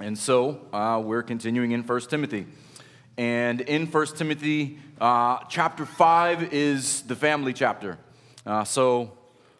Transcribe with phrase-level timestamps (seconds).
[0.00, 2.46] And so uh, we're continuing in 1 Timothy.
[3.18, 7.98] And in 1 Timothy, uh, chapter 5 is the family chapter.
[8.46, 9.12] Uh, so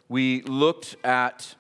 [0.09, 1.55] we looked at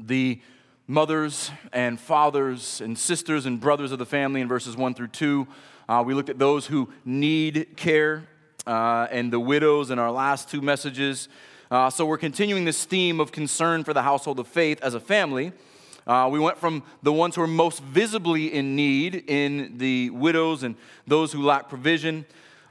[0.00, 0.40] the
[0.88, 5.46] mothers and fathers and sisters and brothers of the family in verses 1 through 2.
[5.88, 8.26] Uh, we looked at those who need care
[8.66, 11.28] uh, and the widows in our last two messages.
[11.70, 15.00] Uh, so we're continuing this theme of concern for the household of faith as a
[15.00, 15.52] family.
[16.06, 20.62] Uh, we went from the ones who are most visibly in need, in the widows
[20.62, 22.24] and those who lack provision.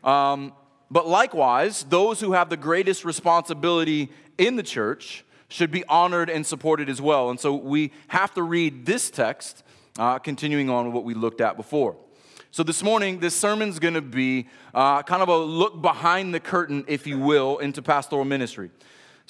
[0.04, 0.54] Um,
[0.90, 6.46] but likewise, those who have the greatest responsibility in the church should be honored and
[6.46, 7.30] supported as well.
[7.30, 9.64] And so we have to read this text,
[9.98, 11.96] uh, continuing on with what we looked at before.
[12.54, 16.40] So this morning, this sermon's going to be uh, kind of a look behind the
[16.42, 18.72] curtain, if you will, into pastoral ministry.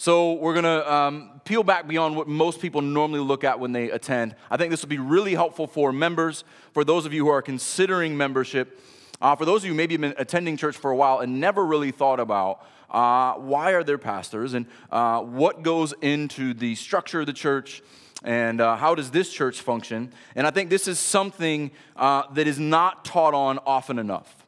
[0.02, 3.72] So we're going to um, peel back beyond what most people normally look at when
[3.72, 4.36] they attend.
[4.50, 7.44] I think this will be really helpful for members, for those of you who are
[7.44, 8.82] considering membership,
[9.22, 11.40] uh, for those of you who maybe have been attending church for a while and
[11.40, 16.74] never really thought about uh, why are there pastors and uh, what goes into the
[16.74, 17.84] structure of the church
[18.24, 20.12] and uh, how does this church function.
[20.34, 24.48] And I think this is something uh, that is not taught on often enough.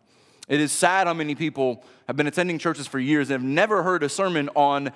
[0.49, 3.81] It is sad how many people have been attending churches for years and have never
[3.81, 4.91] heard a sermon on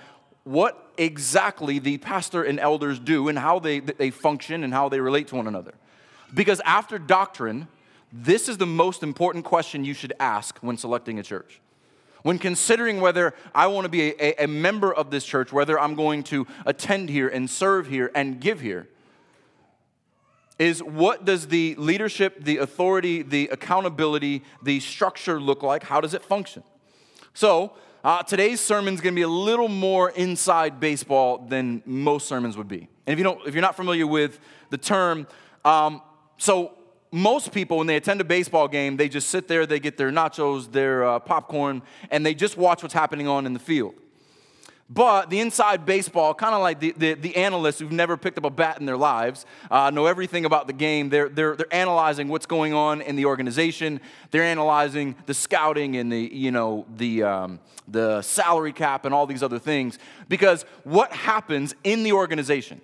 [0.48, 5.00] what exactly the pastor and elders do and how they, they function and how they
[5.00, 5.73] relate to one another.
[6.34, 7.67] Because after doctrine,
[8.14, 11.59] this is the most important question you should ask when selecting a church.
[12.23, 15.95] When considering whether I want to be a, a, member of this church, whether I'm
[15.95, 18.88] going to attend here and serve here and give here,
[20.58, 25.84] is what does the leadership, the authority, the accountability, the structure look like?
[25.84, 26.64] How does it function?
[27.34, 27.73] So,
[28.08, 32.56] uh, today's sermon is going to be a little more inside baseball than most sermons
[32.56, 32.88] would be.
[33.06, 35.28] And if, you don't, if you're not familiar with the term,
[35.66, 36.02] um,
[36.38, 36.72] so
[37.12, 40.10] most people, when they attend a baseball game, they just sit there, they get their
[40.10, 43.94] nachos, their uh, popcorn, and they just watch what's happening on in the field.
[44.89, 48.45] But the inside baseball, kind of like the, the, the, analysts who've never picked up
[48.45, 51.09] a bat in their lives, uh, know everything about the game.
[51.09, 53.99] They're, they're, they're analyzing what's going on in the organization.
[54.31, 59.27] They're analyzing the scouting and the, you know, the, um, the salary cap and all
[59.27, 59.99] these other things.
[60.30, 62.80] Because what happens in the organization,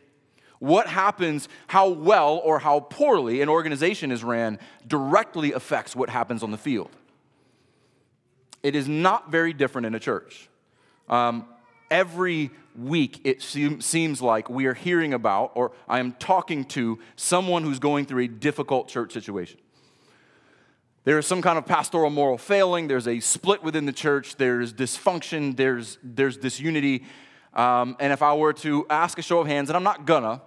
[0.59, 6.43] what happens, how well or how poorly an organization is ran, directly affects what happens
[6.43, 6.89] on the field.
[8.61, 10.49] It is not very different in a church.
[11.07, 11.45] Um,
[11.93, 17.63] every week it seems like we are hearing about, or I am talking to someone
[17.63, 19.59] who's going through a difficult church situation.
[21.03, 24.73] There is some kind of pastoral moral failing, there's a split within the church, there's
[24.73, 27.05] dysfunction, there's, there's disunity.
[27.53, 30.41] Um, and if I were to ask a show of hands, and I'm not gonna,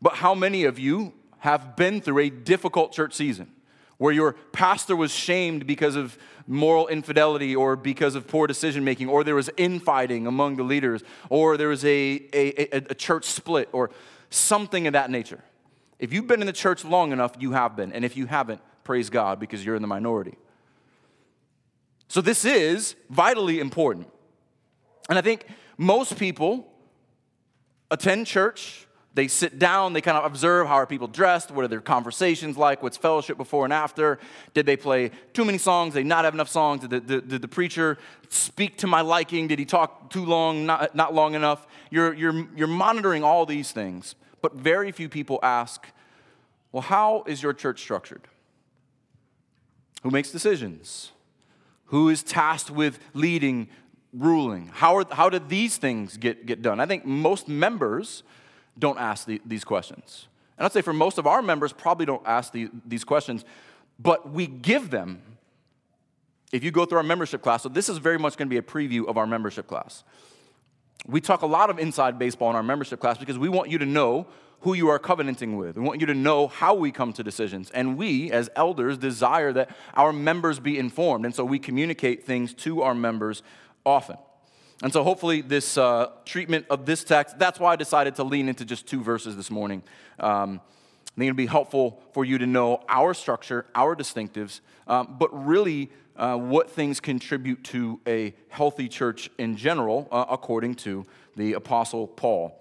[0.00, 3.52] but how many of you have been through a difficult church season
[3.98, 9.08] where your pastor was shamed because of moral infidelity or because of poor decision making,
[9.08, 13.68] or there was infighting among the leaders, or there was a, a, a, church split,
[13.72, 13.90] or
[14.30, 15.42] something of that nature.
[15.98, 17.92] If you've been in the church long enough, you have been.
[17.92, 20.36] And if you haven't, praise God because you're in the minority.
[22.08, 24.08] So this is vitally important.
[25.08, 25.46] And I think
[25.78, 26.66] most people
[27.90, 31.68] attend church they sit down, they kind of observe how are people dressed, what are
[31.68, 34.18] their conversations like, what's fellowship before and after,
[34.54, 37.42] did they play too many songs, did they not have enough songs, did the, did,
[37.42, 37.98] the preacher
[38.30, 41.66] speak to my liking, did he talk too long, not, not long enough?
[41.90, 45.86] You're, you're, you're monitoring all these things, but very few people ask,
[46.70, 48.22] well, how is your church structured?
[50.02, 51.12] Who makes decisions?
[51.86, 53.68] Who is tasked with leading,
[54.14, 54.70] ruling?
[54.72, 56.80] How, are, how did these things get, get done?
[56.80, 58.22] I think most members
[58.78, 60.28] don't ask the, these questions.
[60.58, 63.44] And I'd say for most of our members, probably don't ask the, these questions,
[63.98, 65.22] but we give them.
[66.52, 68.58] If you go through our membership class, so this is very much going to be
[68.58, 70.04] a preview of our membership class.
[71.06, 73.78] We talk a lot of inside baseball in our membership class because we want you
[73.78, 74.26] to know
[74.60, 75.76] who you are covenanting with.
[75.76, 77.70] We want you to know how we come to decisions.
[77.72, 81.24] And we, as elders, desire that our members be informed.
[81.24, 83.42] And so we communicate things to our members
[83.84, 84.16] often.
[84.82, 88.48] And so, hopefully, this uh, treatment of this text, that's why I decided to lean
[88.48, 89.84] into just two verses this morning.
[90.18, 95.16] Um, I think it'll be helpful for you to know our structure, our distinctives, um,
[95.20, 101.06] but really uh, what things contribute to a healthy church in general, uh, according to
[101.36, 102.58] the Apostle Paul.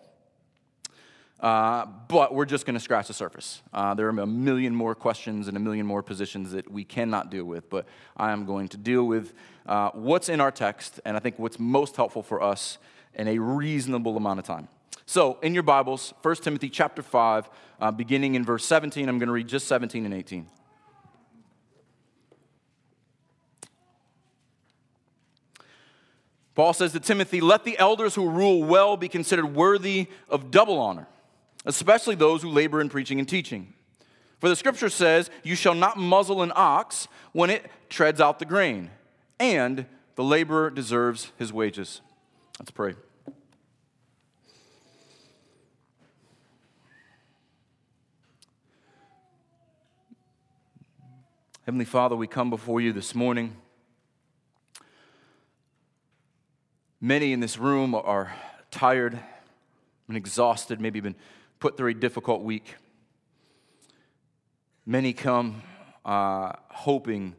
[1.39, 3.63] Uh, but we're just going to scratch the surface.
[3.73, 7.31] Uh, there are a million more questions and a million more positions that we cannot
[7.31, 9.33] deal with, but I am going to deal with
[9.65, 12.77] uh, what's in our text, and I think what's most helpful for us
[13.13, 14.67] in a reasonable amount of time.
[15.05, 17.49] So, in your Bibles, 1 Timothy chapter 5,
[17.79, 20.47] uh, beginning in verse 17, I'm going to read just 17 and 18.
[26.55, 30.79] Paul says to Timothy, Let the elders who rule well be considered worthy of double
[30.79, 31.07] honor,
[31.65, 33.73] especially those who labor in preaching and teaching.
[34.39, 38.45] For the scripture says, You shall not muzzle an ox when it treads out the
[38.45, 38.89] grain,
[39.41, 42.01] and the laborer deserves his wages.
[42.59, 42.93] Let's pray.
[51.65, 53.55] Heavenly Father, we come before you this morning.
[56.99, 58.35] Many in this room are
[58.69, 59.17] tired
[60.07, 61.15] and exhausted, maybe been
[61.59, 62.75] put through a difficult week.
[64.85, 65.63] Many come
[66.05, 67.35] uh, hoping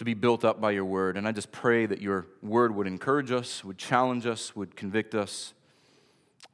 [0.00, 1.18] to be built up by your word.
[1.18, 5.14] And I just pray that your word would encourage us, would challenge us, would convict
[5.14, 5.52] us.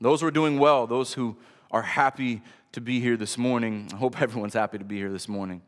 [0.01, 1.37] Those who are doing well, those who
[1.71, 5.29] are happy to be here this morning, I hope everyone's happy to be here this
[5.29, 5.63] morning.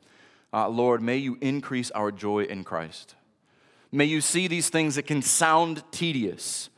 [0.53, 3.15] Uh, Lord, may you increase our joy in Christ.
[3.93, 6.71] May you see these things that can sound tedious,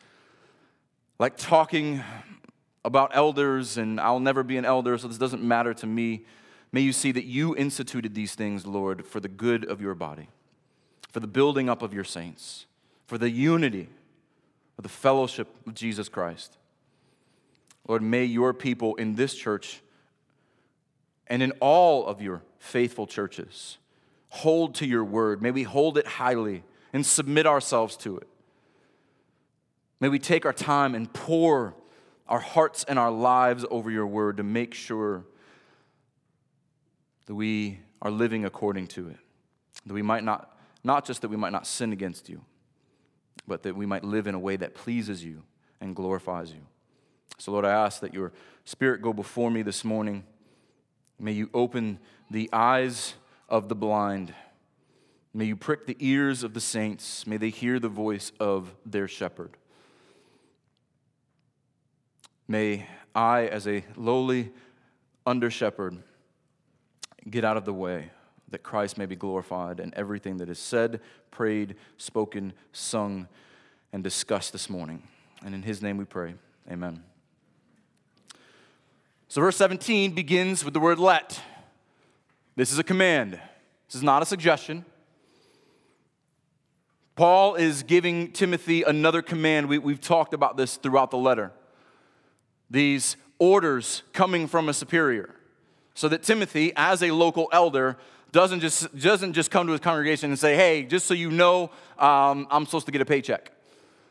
[1.18, 2.04] like talking
[2.84, 6.26] about elders, and I'll never be an elder, so this doesn't matter to me.
[6.72, 10.28] May you see that you instituted these things, Lord, for the good of your body,
[11.10, 12.66] for the building up of your saints,
[13.06, 13.88] for the unity
[14.78, 16.56] of the fellowship of Jesus Christ.
[17.86, 19.80] Lord, may your people in this church
[21.26, 23.78] and in all of your faithful churches
[24.28, 25.42] hold to your word.
[25.42, 26.62] May we hold it highly
[26.92, 28.28] and submit ourselves to it.
[30.00, 31.74] May we take our time and pour
[32.28, 35.24] our hearts and our lives over your word to make sure
[37.26, 39.16] that we are living according to it.
[39.84, 42.42] That we might not, not just that we might not sin against you,
[43.46, 45.42] but that we might live in a way that pleases you
[45.80, 46.60] and glorifies you.
[47.38, 48.32] So, Lord, I ask that your
[48.64, 50.24] spirit go before me this morning.
[51.18, 51.98] May you open
[52.30, 53.14] the eyes
[53.48, 54.34] of the blind.
[55.32, 57.26] May you prick the ears of the saints.
[57.26, 59.56] May they hear the voice of their shepherd.
[62.46, 64.50] May I, as a lowly
[65.26, 65.96] under shepherd,
[67.28, 68.10] get out of the way
[68.50, 71.00] that Christ may be glorified and everything that is said,
[71.30, 73.28] prayed, spoken, sung,
[73.92, 75.02] and discussed this morning.
[75.44, 76.34] And in his name we pray.
[76.70, 77.02] Amen.
[79.28, 81.40] So, verse 17 begins with the word let.
[82.56, 83.32] This is a command,
[83.86, 84.84] this is not a suggestion.
[87.16, 89.68] Paul is giving Timothy another command.
[89.68, 91.52] We, have talked about this throughout the letter.
[92.70, 95.34] These orders coming from a superior.
[95.92, 97.98] So that Timothy, as a local elder,
[98.32, 101.70] doesn't just, doesn't just come to his congregation and say, hey, just so you know,
[101.98, 103.52] um, I'm supposed to get a paycheck.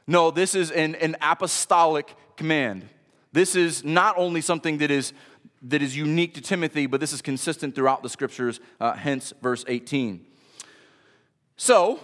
[0.08, 2.88] No, this is an, an apostolic command.
[3.32, 5.14] This is not only something that is,
[5.62, 9.64] that is unique to Timothy, but this is consistent throughout the scriptures, uh, hence verse
[9.68, 10.26] 18.
[11.58, 12.00] So,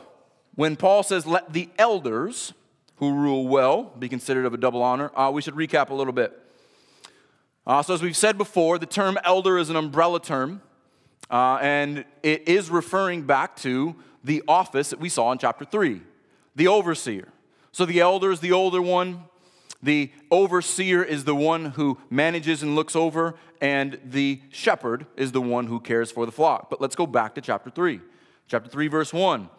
[0.55, 2.53] when Paul says, let the elders
[2.97, 6.13] who rule well be considered of a double honor, uh, we should recap a little
[6.13, 6.39] bit.
[7.65, 10.61] Uh, so, as we've said before, the term elder is an umbrella term,
[11.29, 16.01] uh, and it is referring back to the office that we saw in chapter 3
[16.55, 17.27] the overseer.
[17.71, 19.25] So, the elder is the older one,
[19.83, 25.41] the overseer is the one who manages and looks over, and the shepherd is the
[25.41, 26.69] one who cares for the flock.
[26.69, 27.99] But let's go back to chapter 3.
[28.47, 29.49] Chapter 3, verse 1.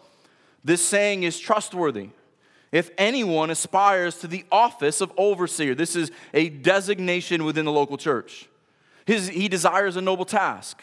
[0.65, 2.11] This saying is trustworthy.
[2.73, 7.97] If anyone aspires to the office of overseer, this is a designation within the local
[7.97, 8.49] church.
[9.05, 10.83] His, he desires a noble task.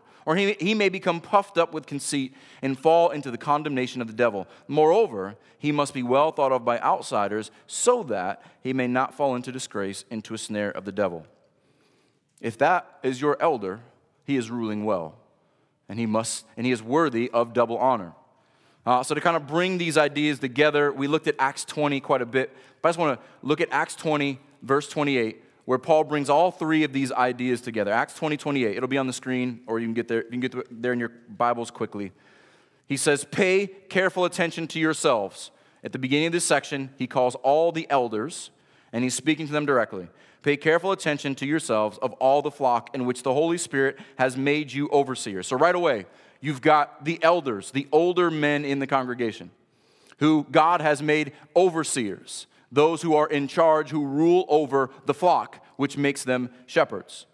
[0.25, 4.07] or he, he may become puffed up with conceit and fall into the condemnation of
[4.07, 4.47] the devil.
[4.67, 9.35] Moreover, he must be well thought of by outsiders so that he may not fall
[9.35, 11.25] into disgrace, into a snare of the devil.
[12.39, 13.81] If that is your elder,
[14.23, 15.15] he is ruling well,
[15.87, 18.13] and he must and he is worthy of double honor.
[18.85, 22.21] Uh, so to kind of bring these ideas together, we looked at Acts 20 quite
[22.21, 22.55] a bit.
[22.81, 26.51] But I just want to look at Acts 20, verse 28 where Paul brings all
[26.51, 27.93] three of these ideas together.
[27.93, 28.75] Acts 20, 28.
[28.75, 30.99] It'll be on the screen, or you can get there, you can get there in
[30.99, 32.11] your Bibles quickly.
[32.87, 35.49] He says, Pay careful attention to yourselves.
[35.81, 38.49] At the beginning of this section, he calls all the elders,
[38.91, 40.09] and he's speaking to them directly.
[40.43, 44.35] Pay careful attention to yourselves of all the flock in which the Holy Spirit has
[44.35, 45.47] made you overseers.
[45.47, 46.05] So, right away,
[46.41, 49.51] you've got the elders, the older men in the congregation,
[50.17, 55.60] who God has made overseers, those who are in charge, who rule over the flock,
[55.81, 57.25] which makes them shepherds.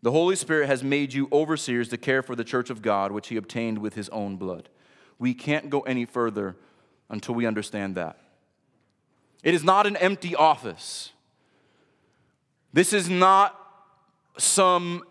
[0.00, 3.28] The Holy Spirit has made you overseers to care for the church of God, which
[3.28, 4.70] he obtained with his own blood.
[5.18, 6.56] We can't go any further
[7.10, 8.16] until we understand that.
[9.44, 11.12] It is not an empty office.
[12.72, 13.54] This is not
[14.38, 15.02] some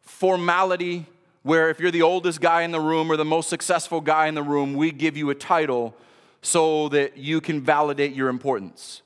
[0.00, 1.06] formality
[1.42, 4.36] where if you're the oldest guy in the room or the most successful guy in
[4.36, 5.96] the room, we give you a title
[6.40, 9.02] so that you can validate your importance.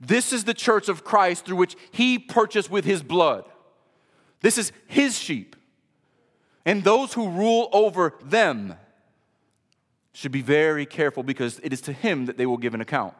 [0.00, 3.44] This is the church of Christ through which he purchased with his blood.
[4.40, 5.56] This is his sheep.
[6.64, 8.76] And those who rule over them
[10.12, 13.14] should be very careful because it is to him that they will give an account.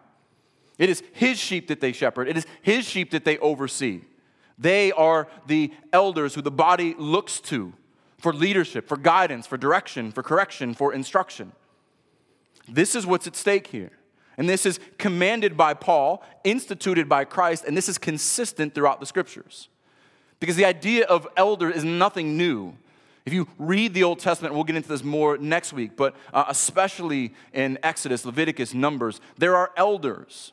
[0.78, 4.02] It is his sheep that they shepherd, it is his sheep that they oversee.
[4.58, 7.72] They are the elders who the body looks to
[8.18, 11.52] for leadership, for guidance, for direction, for correction, for instruction.
[12.68, 13.92] This is what's at stake here.
[14.38, 19.06] And this is commanded by Paul, instituted by Christ, and this is consistent throughout the
[19.06, 19.68] scriptures.
[20.40, 22.74] Because the idea of elder is nothing new.
[23.26, 26.44] If you read the Old Testament, we'll get into this more next week, but uh,
[26.48, 30.52] especially in Exodus, Leviticus, Numbers, there are elders.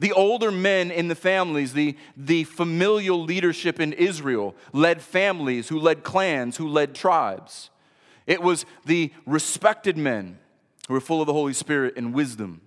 [0.00, 5.78] The older men in the families, the, the familial leadership in Israel, led families, who
[5.78, 7.70] led clans, who led tribes.
[8.26, 10.38] It was the respected men
[10.88, 12.60] who were full of the Holy Spirit and wisdom,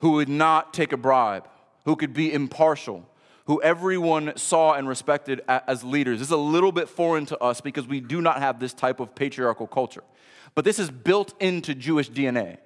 [0.00, 1.48] who would not take a bribe,
[1.84, 3.06] who could be impartial,
[3.46, 6.18] who everyone saw and respected as leaders.
[6.18, 9.00] This is a little bit foreign to us because we do not have this type
[9.00, 10.04] of patriarchal culture.
[10.54, 12.58] But this is built into Jewish DNA.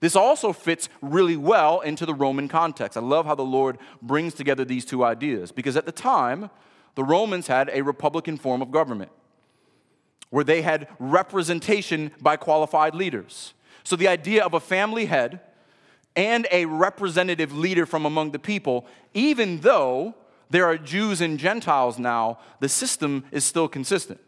[0.00, 2.96] This also fits really well into the Roman context.
[2.96, 6.50] I love how the Lord brings together these two ideas because at the time,
[6.94, 9.12] the Romans had a republican form of government
[10.30, 13.52] where they had representation by qualified leaders.
[13.84, 15.40] So the idea of a family head
[16.16, 20.14] and a representative leader from among the people, even though
[20.50, 24.20] there are Jews and Gentiles now, the system is still consistent.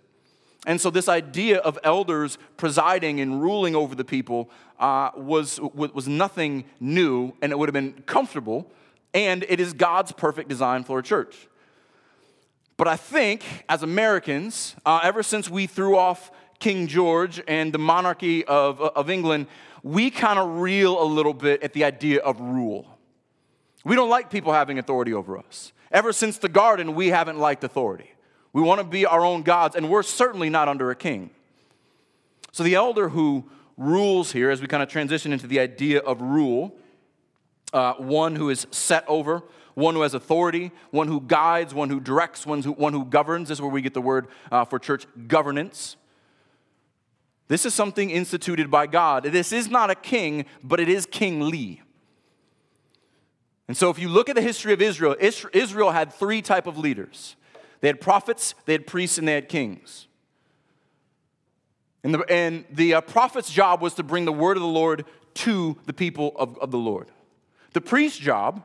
[0.65, 4.49] And so, this idea of elders presiding and ruling over the people
[4.79, 8.71] uh, was, was nothing new, and it would have been comfortable,
[9.13, 11.49] and it is God's perfect design for a church.
[12.77, 17.79] But I think, as Americans, uh, ever since we threw off King George and the
[17.79, 19.49] monarchy of, of England,
[19.83, 22.87] we kind of reel a little bit at the idea of rule.
[23.85, 25.73] We don't like people having authority over us.
[25.91, 28.11] Ever since the garden, we haven't liked authority.
[28.53, 31.31] We want to be our own gods, and we're certainly not under a king.
[32.53, 36.21] So, the elder who rules here, as we kind of transition into the idea of
[36.21, 36.75] rule,
[37.73, 39.43] uh, one who is set over,
[39.75, 43.49] one who has authority, one who guides, one who directs, one who, one who governs.
[43.49, 45.97] This is where we get the word uh, for church governance.
[47.49, 49.25] This is something instituted by God.
[49.25, 51.83] This is not a king, but it is kingly.
[53.69, 56.79] And so if you look at the history of Israel, Israel had three type of
[56.79, 57.37] leaders.
[57.81, 60.07] They had prophets, they had priests, and they had kings.
[62.05, 65.05] And the, and the uh, prophet's job was to bring the word of the Lord
[65.35, 67.09] to the people of, of the Lord.
[67.73, 68.63] The priest's job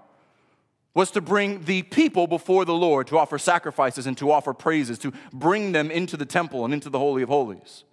[0.93, 4.98] was to bring the people before the Lord, to offer sacrifices and to offer praises,
[5.00, 7.84] to bring them into the temple and into the Holy of Holies.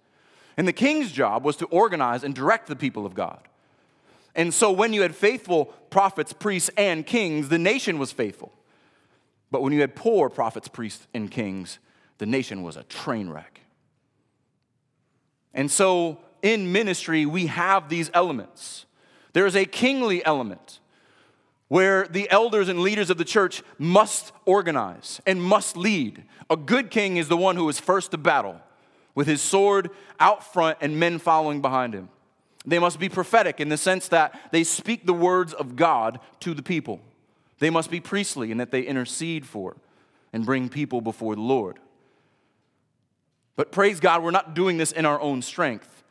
[0.57, 3.39] And the king's job was to organize and direct the people of God.
[4.35, 8.51] And so when you had faithful prophets, priests, and kings, the nation was faithful.
[9.51, 11.79] But when you had poor prophets, priests, and kings,
[12.17, 13.61] the nation was a train wreck.
[15.53, 18.85] And so in ministry, we have these elements.
[19.33, 20.79] There is a kingly element
[21.67, 26.23] where the elders and leaders of the church must organize and must lead.
[26.49, 28.61] A good king is the one who is first to battle
[29.15, 32.09] with his sword out front and men following behind him.
[32.65, 36.53] They must be prophetic in the sense that they speak the words of God to
[36.53, 36.99] the people.
[37.59, 39.77] They must be priestly in that they intercede for
[40.33, 41.79] and bring people before the Lord.
[43.55, 46.03] But praise God, we're not doing this in our own strength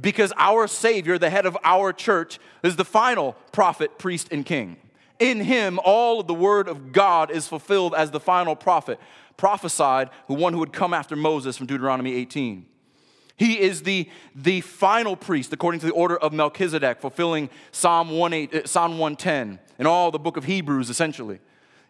[0.00, 4.78] because our Savior, the head of our church, is the final prophet, priest, and king.
[5.18, 8.98] In him, all of the word of God is fulfilled as the final prophet
[9.36, 12.66] prophesied, the one who would come after Moses from Deuteronomy 18.
[13.36, 18.32] He is the, the final priest according to the order of Melchizedek, fulfilling Psalm, 1,
[18.32, 21.40] 8, uh, Psalm 110 and all the book of Hebrews, essentially.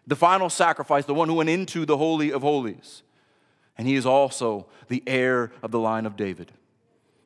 [0.07, 3.03] The final sacrifice, the one who went into the Holy of Holies.
[3.77, 6.51] And he is also the heir of the line of David,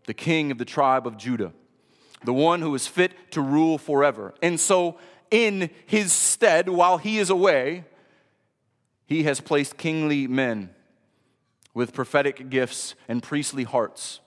[0.08, 1.54] the king of the tribe of Judah,
[2.24, 4.34] the one who is fit to rule forever.
[4.42, 4.98] And so,
[5.30, 7.86] in his stead, while he is away,
[9.08, 10.70] He has placed kingly men
[11.74, 14.20] with prophetic gifts and priestly hearts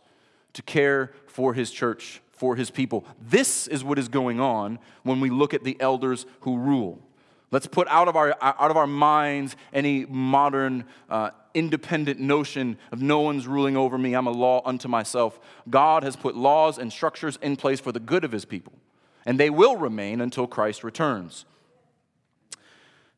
[0.54, 3.04] to care for his church, for his people.
[3.20, 6.98] This is what is going on when we look at the elders who rule.
[7.50, 13.02] Let's put out of our, out of our minds any modern uh, independent notion of
[13.02, 15.38] no one's ruling over me, I'm a law unto myself.
[15.68, 18.72] God has put laws and structures in place for the good of his people,
[19.26, 21.44] and they will remain until Christ returns.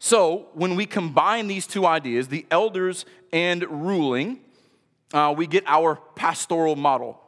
[0.05, 4.41] So, when we combine these two ideas, the elders and ruling,
[5.15, 7.21] uh, we get our pastoral model.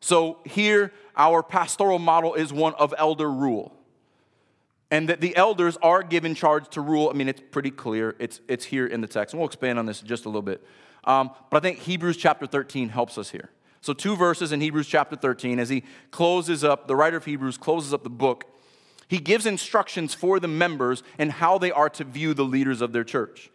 [0.00, 3.76] So, here, our pastoral model is one of elder rule
[4.90, 7.10] and that the elders are given charge to rule.
[7.10, 8.16] I mean, it's pretty clear.
[8.18, 9.32] It's, it's here in the text.
[9.32, 10.66] And we'll expand on this just a little bit.
[11.04, 13.50] Um, but I think Hebrews chapter 13 helps us here.
[13.82, 17.56] So, two verses in Hebrews chapter 13, as he closes up, the writer of Hebrews
[17.56, 18.46] closes up the book,
[19.08, 22.92] he gives instructions for the members and how they are to view the leaders of
[22.92, 23.50] their church.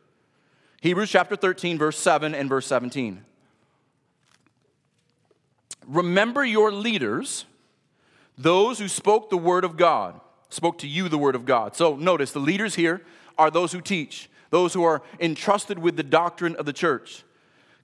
[0.81, 3.23] Hebrews chapter 13, verse 7 and verse 17.
[5.87, 7.45] Remember your leaders,
[8.37, 11.75] those who spoke the word of God spoke to you the word of God.
[11.75, 13.01] So notice the leaders here
[13.37, 17.23] are those who teach, those who are entrusted with the doctrine of the church.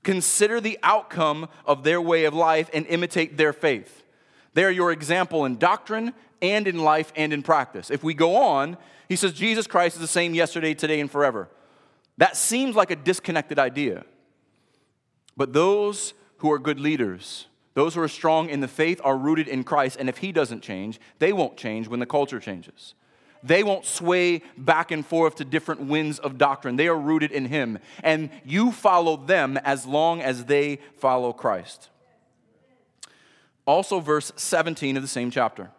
[0.04, 4.04] Consider the outcome of their way of life and imitate their faith.
[4.54, 7.90] They are your example in doctrine and in life and in practice.
[7.90, 8.78] If we go on,
[9.10, 11.50] he says Jesus Christ is the same yesterday, today, and forever.
[12.18, 14.06] That seems like a disconnected idea.
[15.36, 19.48] But those who are good leaders, those who are strong in the faith are rooted
[19.48, 22.96] in Christ, and if He doesn't change, they won't change when the culture changes.
[23.44, 26.76] They won't sway back and forth to different winds of doctrine.
[26.76, 31.90] They are rooted in Him, and you follow them as long as they follow Christ.
[33.68, 35.70] Also, verse 17 of the same chapter.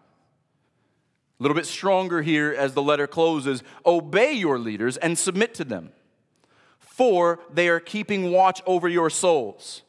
[1.39, 5.65] A little bit stronger here as the letter closes Obey your leaders and submit to
[5.65, 5.93] them,
[6.79, 9.83] for they are keeping watch over your souls.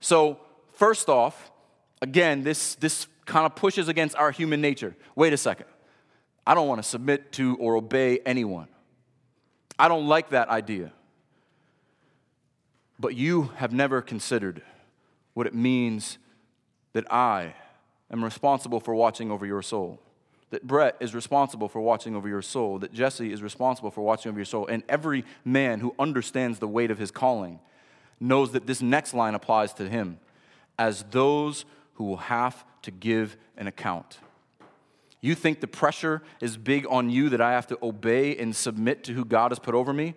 [0.00, 0.40] So,
[0.76, 1.50] First off,
[2.02, 4.94] again, this, this kind of pushes against our human nature.
[5.14, 5.66] Wait a second.
[6.46, 8.68] I don't want to submit to or obey anyone.
[9.78, 10.92] I don't like that idea.
[13.00, 14.62] But you have never considered
[15.32, 16.18] what it means
[16.92, 17.54] that I
[18.10, 19.98] am responsible for watching over your soul.
[20.56, 22.78] That Brett is responsible for watching over your soul.
[22.78, 24.66] That Jesse is responsible for watching over your soul.
[24.66, 27.60] And every man who understands the weight of his calling
[28.20, 30.18] knows that this next line applies to him
[30.78, 31.66] as those
[31.96, 34.18] who will have to give an account.
[35.20, 39.04] You think the pressure is big on you that I have to obey and submit
[39.04, 40.14] to who God has put over me?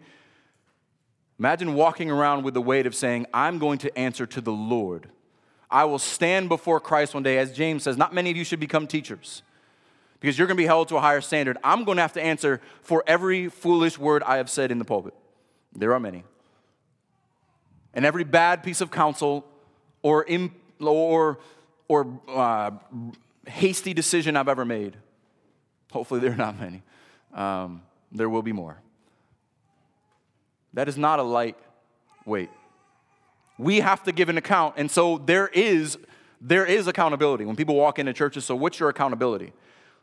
[1.38, 5.10] Imagine walking around with the weight of saying, I'm going to answer to the Lord.
[5.70, 7.38] I will stand before Christ one day.
[7.38, 9.44] As James says, not many of you should become teachers
[10.20, 11.58] because you're going to be held to a higher standard.
[11.64, 14.86] I'm going to have to answer for every foolish word I have said in the
[14.86, 15.14] pulpit.
[15.74, 16.24] There are many.
[17.94, 19.46] And every bad piece of counsel
[20.02, 21.40] or, imp, or,
[21.88, 22.72] or uh,
[23.48, 24.98] hasty decision I've ever made.
[25.92, 26.84] Hopefully, there are not many.
[27.34, 28.82] Um, there will be more.
[30.74, 31.58] That is not a light
[32.26, 32.50] weight.
[33.58, 35.98] We have to give an account, and so there is
[36.42, 38.46] there is accountability when people walk into churches.
[38.46, 39.52] So, what's your accountability?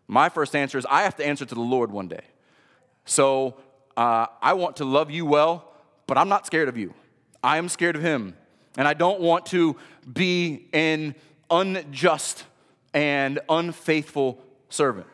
[0.09, 2.25] My first answer is I have to answer to the Lord one day.
[3.05, 3.57] So,
[3.97, 5.73] uh, I want to love you well,
[6.07, 6.93] but I'm not scared of you.
[7.43, 8.37] I am scared of Him.
[8.77, 9.77] And I don't want to
[10.13, 11.15] be an
[11.51, 12.45] unjust
[12.93, 15.07] and unfaithful servant.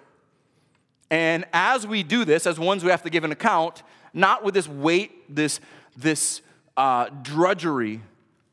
[1.11, 3.83] And as we do this, as ones who have to give an account,
[4.15, 5.61] not with this weight, this,
[5.97, 6.41] this
[6.77, 8.01] uh, drudgery,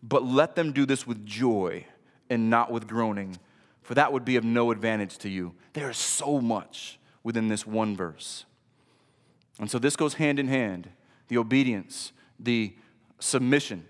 [0.04, 1.86] but let them do this with joy
[2.30, 3.38] and not with groaning,
[3.90, 5.56] for that would be of no advantage to you.
[5.74, 8.46] There is so much within this one verse.
[9.60, 10.92] And so this goes hand in hand
[11.28, 12.76] the obedience, the
[13.18, 13.88] submission,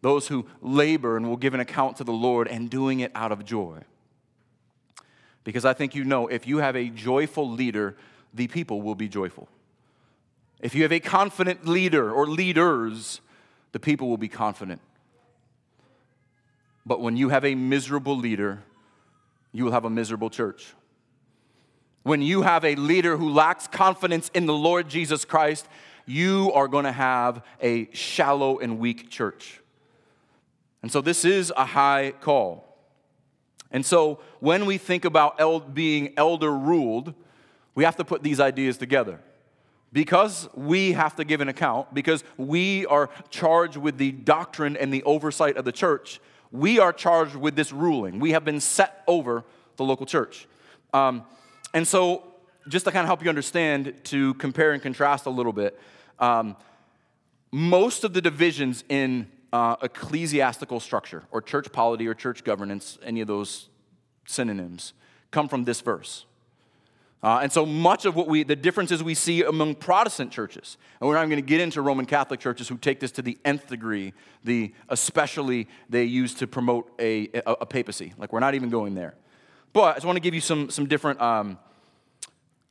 [0.00, 3.30] those who labor and will give an account to the Lord and doing it out
[3.30, 3.82] of joy.
[5.44, 7.96] Because I think you know if you have a joyful leader,
[8.34, 9.46] the people will be joyful.
[10.60, 13.20] If you have a confident leader or leaders,
[13.70, 14.80] the people will be confident.
[16.84, 18.64] But when you have a miserable leader,
[19.52, 20.74] you will have a miserable church.
[22.02, 25.68] When you have a leader who lacks confidence in the Lord Jesus Christ,
[26.06, 29.60] you are going to have a shallow and weak church.
[30.82, 32.76] And so this is a high call.
[33.70, 37.14] And so when we think about el- being elder ruled,
[37.74, 39.20] we have to put these ideas together.
[39.92, 44.92] Because we have to give an account, because we are charged with the doctrine and
[44.92, 46.18] the oversight of the church,
[46.52, 48.20] we are charged with this ruling.
[48.20, 49.42] We have been set over
[49.76, 50.46] the local church.
[50.92, 51.24] Um,
[51.74, 52.22] and so,
[52.68, 55.80] just to kind of help you understand, to compare and contrast a little bit,
[56.18, 56.56] um,
[57.50, 63.20] most of the divisions in uh, ecclesiastical structure or church polity or church governance, any
[63.20, 63.68] of those
[64.26, 64.92] synonyms,
[65.30, 66.26] come from this verse.
[67.22, 71.08] Uh, and so much of what we, the differences we see among Protestant churches, and
[71.08, 73.68] we're not going to get into Roman Catholic churches who take this to the nth
[73.68, 78.12] degree, the especially they use to promote a, a, a papacy.
[78.18, 79.14] Like we're not even going there.
[79.72, 81.58] But I just want to give you some, some different, um,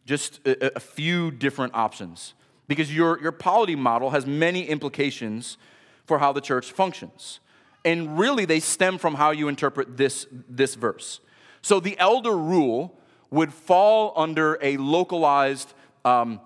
[0.05, 2.33] just a, a few different options.
[2.67, 5.57] Because your, your polity model has many implications
[6.05, 7.39] for how the church functions.
[7.83, 11.21] And really, they stem from how you interpret this, this verse.
[11.61, 12.97] So the elder rule
[13.31, 15.73] would fall under a localized
[16.05, 16.39] um,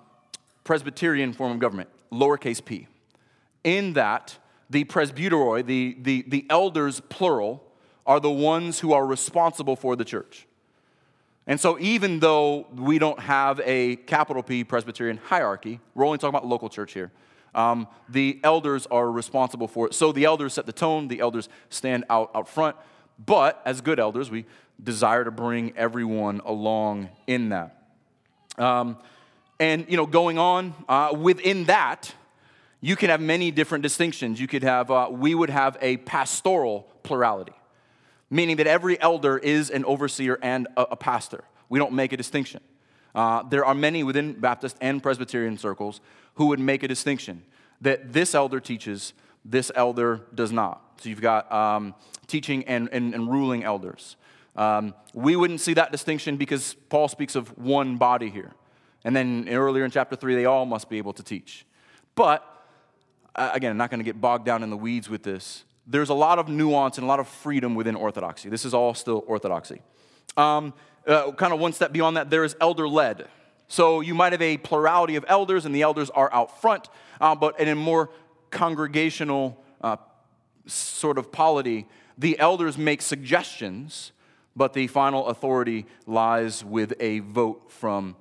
[0.64, 2.88] Presbyterian form of government, lowercase p.
[3.62, 4.38] In that,
[4.70, 7.62] the presbyteroi, the, the, the elders, plural,
[8.06, 10.46] are the ones who are responsible for the church.
[11.46, 16.30] And so, even though we don't have a capital P Presbyterian hierarchy, we're only talking
[16.30, 17.12] about local church here.
[17.54, 19.94] Um, the elders are responsible for it.
[19.94, 22.76] So, the elders set the tone, the elders stand out, out front.
[23.24, 24.44] But as good elders, we
[24.82, 27.82] desire to bring everyone along in that.
[28.58, 28.98] Um,
[29.58, 32.14] and, you know, going on uh, within that,
[32.80, 34.40] you can have many different distinctions.
[34.40, 37.54] You could have, uh, we would have a pastoral plurality,
[38.30, 41.42] meaning that every elder is an overseer and a, a pastor.
[41.68, 42.60] We don't make a distinction.
[43.14, 46.00] Uh, there are many within Baptist and Presbyterian circles
[46.34, 47.42] who would make a distinction
[47.80, 50.82] that this elder teaches, this elder does not.
[50.98, 51.94] So you've got um,
[52.26, 54.16] teaching and, and, and ruling elders.
[54.56, 58.52] Um, we wouldn't see that distinction because Paul speaks of one body here.
[59.04, 61.66] And then earlier in chapter 3, they all must be able to teach.
[62.14, 62.42] But,
[63.34, 65.64] uh, again, I'm not going to get bogged down in the weeds with this.
[65.86, 68.48] There's a lot of nuance and a lot of freedom within orthodoxy.
[68.48, 69.82] This is all still orthodoxy.
[70.36, 70.74] Um,
[71.06, 73.28] uh, kind of one step beyond that, there is elder led.
[73.68, 76.88] So you might have a plurality of elders, and the elders are out front,
[77.20, 78.10] uh, but in a more
[78.50, 79.96] congregational uh,
[80.66, 81.86] sort of polity,
[82.18, 84.12] the elders make suggestions
[84.56, 88.16] but the final authority lies with a vote from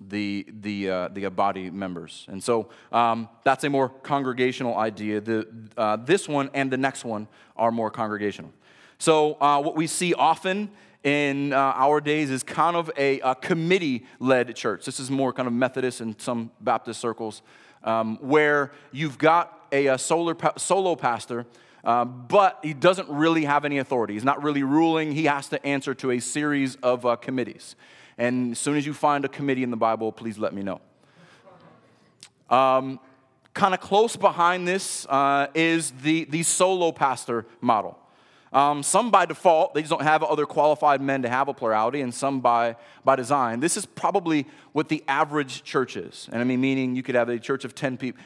[0.00, 2.26] the, the, uh, the body members.
[2.28, 5.20] And so um, that's a more congregational idea.
[5.20, 8.52] The, uh, this one and the next one are more congregational.
[8.98, 10.70] So, uh, what we see often
[11.04, 14.86] in uh, our days is kind of a, a committee led church.
[14.86, 17.42] This is more kind of Methodist in some Baptist circles,
[17.84, 21.46] um, where you've got a, a solar, solo pastor
[21.86, 24.14] uh, but he doesn't really have any authority.
[24.14, 25.12] He's not really ruling.
[25.12, 27.76] He has to answer to a series of uh, committees.
[28.18, 30.80] And as soon as you find a committee in the Bible, please let me know.
[32.50, 32.98] Um,
[33.54, 37.96] kind of close behind this uh, is the, the solo pastor model.
[38.52, 42.00] Um, some by default, they just don't have other qualified men to have a plurality,
[42.00, 43.60] and some by, by design.
[43.60, 46.28] This is probably what the average church is.
[46.32, 48.20] And I mean, meaning you could have a church of 10 people.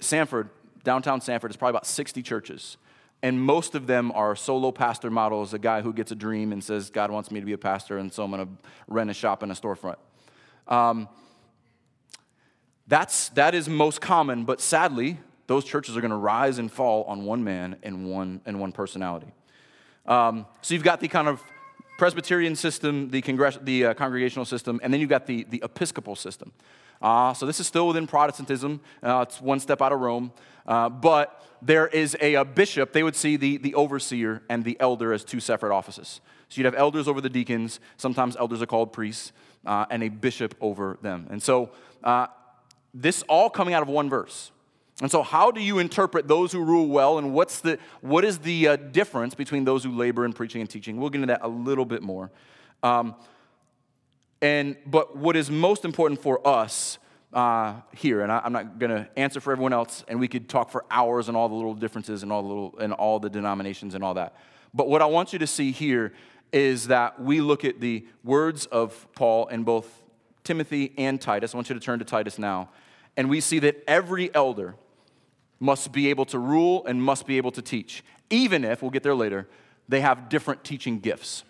[0.00, 0.50] Sanford,
[0.84, 2.76] downtown Sanford, is probably about 60 churches.
[3.22, 6.64] And most of them are solo pastor models, a guy who gets a dream and
[6.64, 8.52] says, God wants me to be a pastor, and so I'm going to
[8.88, 9.96] rent a shop in a storefront.
[10.66, 11.08] Um,
[12.86, 17.04] that's, that is most common, but sadly, those churches are going to rise and fall
[17.04, 19.32] on one man and one, and one personality.
[20.06, 21.42] Um, so you've got the kind of
[21.98, 26.16] Presbyterian system, the, congress- the uh, congregational system, and then you've got the, the Episcopal
[26.16, 26.52] system.
[27.00, 28.80] Uh, so this is still within Protestantism.
[29.02, 30.32] Uh, it's one step out of Rome.
[30.66, 32.92] Uh, but there is a, a, bishop.
[32.92, 36.20] They would see the, the overseer and the elder as two separate offices.
[36.48, 37.80] So you'd have elders over the deacons.
[37.96, 39.32] Sometimes elders are called priests,
[39.64, 41.26] uh, and a bishop over them.
[41.30, 41.70] And so
[42.04, 42.26] uh,
[42.92, 44.50] this all coming out of one verse.
[45.00, 48.38] And so, how do you interpret those who rule well, and what's the, what is
[48.38, 50.98] the uh, difference between those who labor in preaching and teaching?
[50.98, 52.30] We'll get into that a little bit more.
[52.82, 53.14] Um,
[54.42, 56.98] and, but what is most important for us
[57.32, 60.48] uh, here, and I, am not going to answer for everyone else, and we could
[60.48, 63.30] talk for hours on all the little differences and all the little and all the
[63.30, 64.34] denominations and all that.
[64.74, 66.12] But what I want you to see here
[66.52, 70.02] is that we look at the words of Paul in both
[70.42, 71.54] Timothy and Titus.
[71.54, 72.70] I want you to turn to Titus now,
[73.16, 74.74] and we see that every elder
[75.60, 79.02] must be able to rule and must be able to teach, even if we'll get
[79.02, 79.46] there later.
[79.88, 81.44] They have different teaching gifts.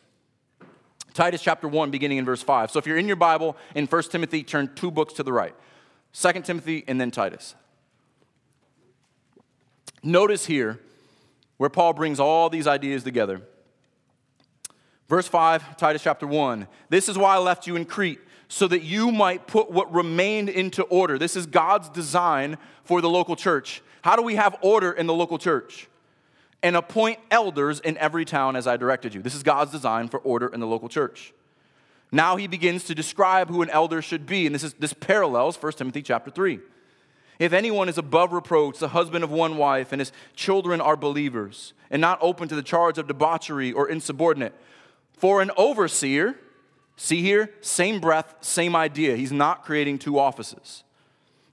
[1.15, 2.71] Titus chapter 1, beginning in verse 5.
[2.71, 5.55] So if you're in your Bible in 1 Timothy, turn two books to the right
[6.13, 7.55] 2 Timothy and then Titus.
[10.03, 10.81] Notice here
[11.59, 13.43] where Paul brings all these ideas together.
[15.09, 16.67] Verse 5, Titus chapter 1.
[16.89, 20.49] This is why I left you in Crete, so that you might put what remained
[20.49, 21.19] into order.
[21.19, 23.83] This is God's design for the local church.
[24.03, 25.90] How do we have order in the local church?
[26.63, 29.23] And appoint elders in every town as I directed you.
[29.23, 31.33] This is God's design for order in the local church.
[32.13, 35.61] Now he begins to describe who an elder should be, and this, is, this parallels
[35.61, 36.61] 1 Timothy chapter 3.
[37.39, 41.73] If anyone is above reproach, the husband of one wife, and his children are believers,
[41.91, 44.55] and not open to the charge of debauchery or insubordinate,
[45.17, 46.39] for an overseer,
[46.97, 49.17] see here, same breath, same idea.
[49.17, 50.85] He's not creating two offices.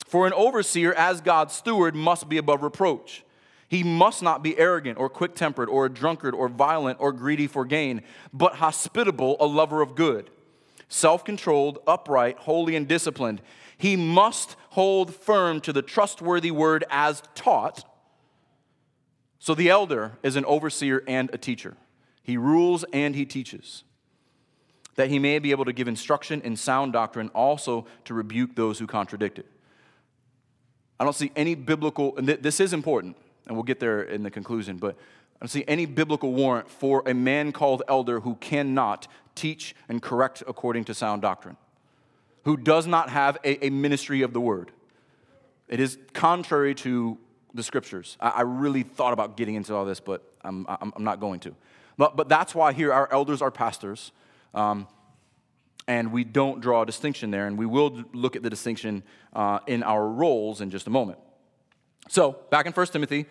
[0.05, 3.23] For an overseer, as God's steward, must be above reproach.
[3.67, 7.47] He must not be arrogant or quick tempered or a drunkard or violent or greedy
[7.47, 8.01] for gain,
[8.31, 10.29] but hospitable, a lover of good,
[10.87, 13.41] self controlled, upright, holy, and disciplined.
[13.77, 17.83] He must hold firm to the trustworthy word as taught.
[19.37, 21.75] So the elder is an overseer and a teacher.
[22.23, 23.83] He rules and he teaches,
[24.95, 28.79] that he may be able to give instruction in sound doctrine, also to rebuke those
[28.79, 29.45] who contradict it.
[30.99, 33.15] I don't see any biblical, and this is important
[33.47, 37.03] and we'll get there in the conclusion, but I don't see any biblical warrant for
[37.05, 41.57] a man called elder who cannot teach and correct according to sound doctrine,
[42.43, 44.71] who does not have a, a ministry of the word.
[45.67, 47.17] It is contrary to
[47.53, 48.17] the scriptures.
[48.19, 51.39] I, I, really thought about getting into all this, but I'm, I'm, I'm not going
[51.41, 51.55] to.
[51.97, 54.11] But, but that's why here our elders are pastors.
[54.53, 54.87] Um,
[55.87, 59.59] and we don't draw a distinction there, and we will look at the distinction uh,
[59.67, 61.19] in our roles in just a moment.
[62.09, 63.25] So, back in 1 Timothy,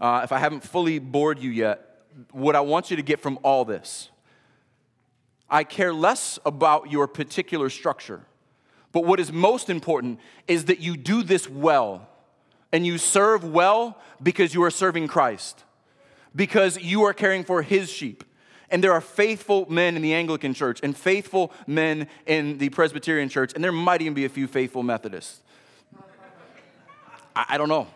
[0.00, 3.38] uh, if I haven't fully bored you yet, what I want you to get from
[3.42, 4.10] all this
[5.48, 8.22] I care less about your particular structure,
[8.90, 10.18] but what is most important
[10.48, 12.08] is that you do this well
[12.72, 15.64] and you serve well because you are serving Christ,
[16.34, 18.24] because you are caring for His sheep.
[18.70, 23.28] And there are faithful men in the Anglican church and faithful men in the Presbyterian
[23.28, 25.42] church, and there might even be a few faithful Methodists.
[27.36, 27.86] I, I don't know.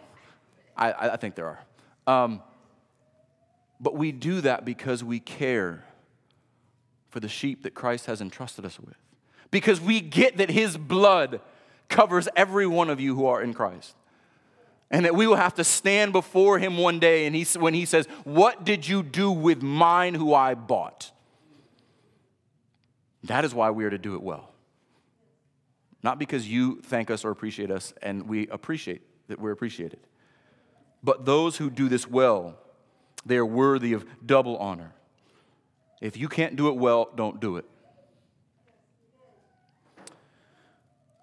[0.76, 1.46] I, I think there
[2.06, 2.22] are.
[2.24, 2.42] Um,
[3.80, 5.84] but we do that because we care
[7.10, 8.96] for the sheep that Christ has entrusted us with.
[9.50, 11.40] Because we get that his blood
[11.88, 13.94] covers every one of you who are in Christ.
[14.90, 17.84] And that we will have to stand before him one day and he, when he
[17.84, 21.10] says, What did you do with mine who I bought?
[23.24, 24.52] That is why we are to do it well.
[26.02, 29.98] Not because you thank us or appreciate us, and we appreciate that we're appreciated.
[31.06, 32.56] But those who do this well,
[33.24, 34.92] they are worthy of double honor.
[36.00, 37.64] If you can't do it well, don't do it.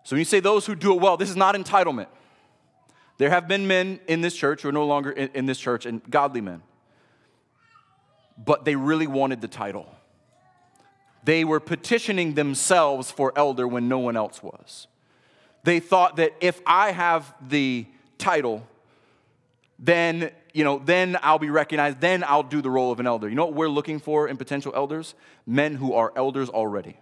[0.05, 2.07] So when you say those who do it well, this is not entitlement.
[3.17, 5.85] There have been men in this church who are no longer in, in this church
[5.85, 6.61] and godly men.
[8.37, 9.93] But they really wanted the title.
[11.25, 14.87] They were petitioning themselves for elder when no one else was.
[15.65, 17.85] They thought that if I have the
[18.17, 18.65] title,
[19.83, 23.27] then, you know, then I'll be recognized, then I'll do the role of an elder.
[23.27, 25.13] You know what we're looking for in potential elders?
[25.45, 26.97] Men who are elders already.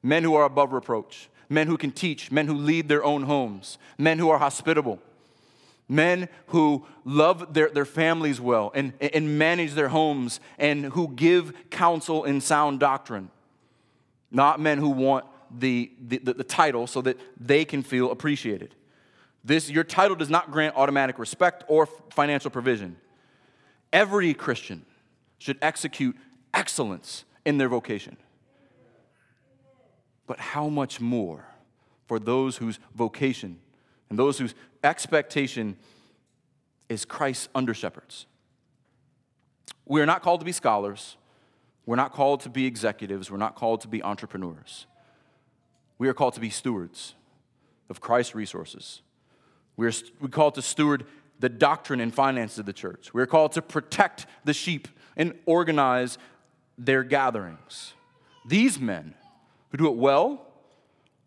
[0.00, 1.28] Men who are above reproach.
[1.48, 5.00] Men who can teach, men who lead their own homes, men who are hospitable,
[5.88, 11.52] men who love their, their families well and, and manage their homes and who give
[11.70, 13.30] counsel in sound doctrine.
[14.30, 18.76] Not men who want the, the, the, title so that they can feel appreciated.
[19.42, 22.96] This, your title does not grant automatic respect or financial provision.
[23.92, 24.84] Every Christian
[25.38, 26.16] should execute
[26.52, 28.16] excellence in their vocation.
[30.26, 31.44] But how much more
[32.06, 33.58] for those whose vocation
[34.10, 35.76] and those whose expectation
[36.88, 38.26] is Christ's under shepherds?
[39.86, 41.16] We are not called to be scholars.
[41.86, 43.30] We're not called to be executives.
[43.30, 44.86] We're not called to be entrepreneurs.
[45.98, 47.14] We are called to be stewards
[47.88, 49.02] of Christ's resources
[49.80, 51.06] we're, we called to steward
[51.38, 53.14] the doctrine and finances of the church.
[53.14, 56.18] We're called to protect the sheep and organize
[56.76, 57.94] their gatherings.
[58.46, 59.14] These men
[59.70, 60.46] who do it well,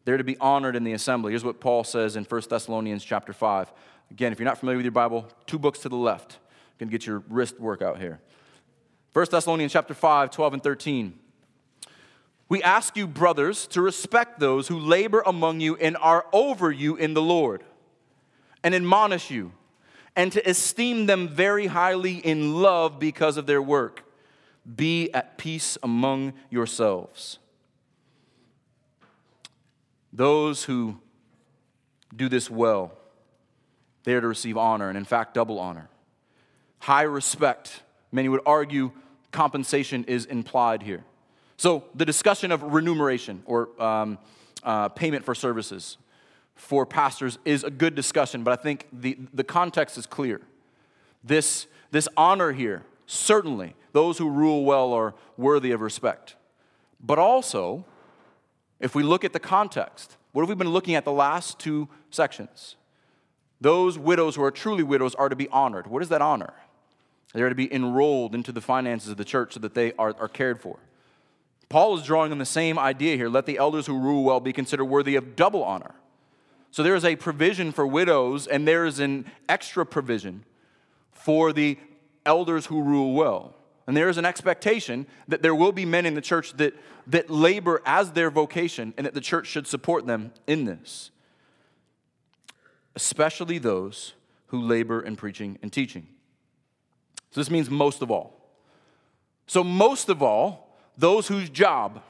[0.06, 1.32] they're to be honored in the assembly.
[1.32, 3.74] Here's what Paul says in 1 Thessalonians chapter 5.
[4.12, 6.34] Again, if you're not familiar with your Bible, two books to the left.
[6.34, 8.20] You can get your wrist workout here.
[9.14, 11.20] 1 Thessalonians chapter 5, 12 and 13.
[12.50, 16.96] We ask you, brothers, to respect those who labor among you and are over you
[16.96, 17.64] in the Lord
[18.64, 19.52] and admonish you,
[20.16, 24.04] and to esteem them very highly in love because of their work.
[24.76, 27.40] Be at peace among yourselves.
[30.14, 31.00] Those who
[32.16, 32.94] do this well,
[34.04, 35.90] they are to receive honor, and in fact, double honor.
[36.80, 37.82] High respect.
[38.12, 38.92] Many would argue
[39.32, 41.04] compensation is implied here.
[41.58, 44.18] So, the discussion of remuneration or um,
[44.64, 45.98] uh, payment for services
[46.56, 50.42] for pastors is a good discussion, but I think the, the context is clear.
[51.24, 56.36] This, this honor here, certainly, those who rule well are worthy of respect.
[57.00, 57.86] But also,
[58.80, 61.88] if we look at the context, what have we been looking at the last two
[62.10, 62.76] sections?
[63.62, 65.88] Those widows who are truly widows are to be honored.
[65.88, 66.54] What is that honor?
[67.34, 70.28] They're to be enrolled into the finances of the church so that they are, are
[70.28, 70.80] cared for.
[71.70, 73.30] Paul is drawing on the same idea here.
[73.30, 75.96] Let the elders who rule well be considered worthy of double honor.
[76.74, 80.44] So there is a provision for widows, and there is an extra provision
[81.12, 81.78] for the
[82.26, 83.54] elders who rule well.
[83.86, 86.74] And there is an expectation that there will be men in the church that,
[87.06, 91.12] that labor as their vocation and that the church should support them in this,
[92.96, 94.14] especially those
[94.48, 96.08] who labor in preaching and teaching.
[97.30, 98.34] So this means most of all.
[99.46, 102.02] So, most of all, those whose job,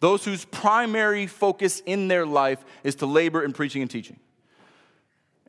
[0.00, 4.18] those whose primary focus in their life is to labor in preaching and teaching.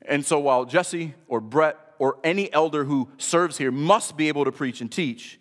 [0.08, 4.46] And so, while Jesse or Brett or any elder who serves here must be able
[4.46, 5.40] to preach and teach,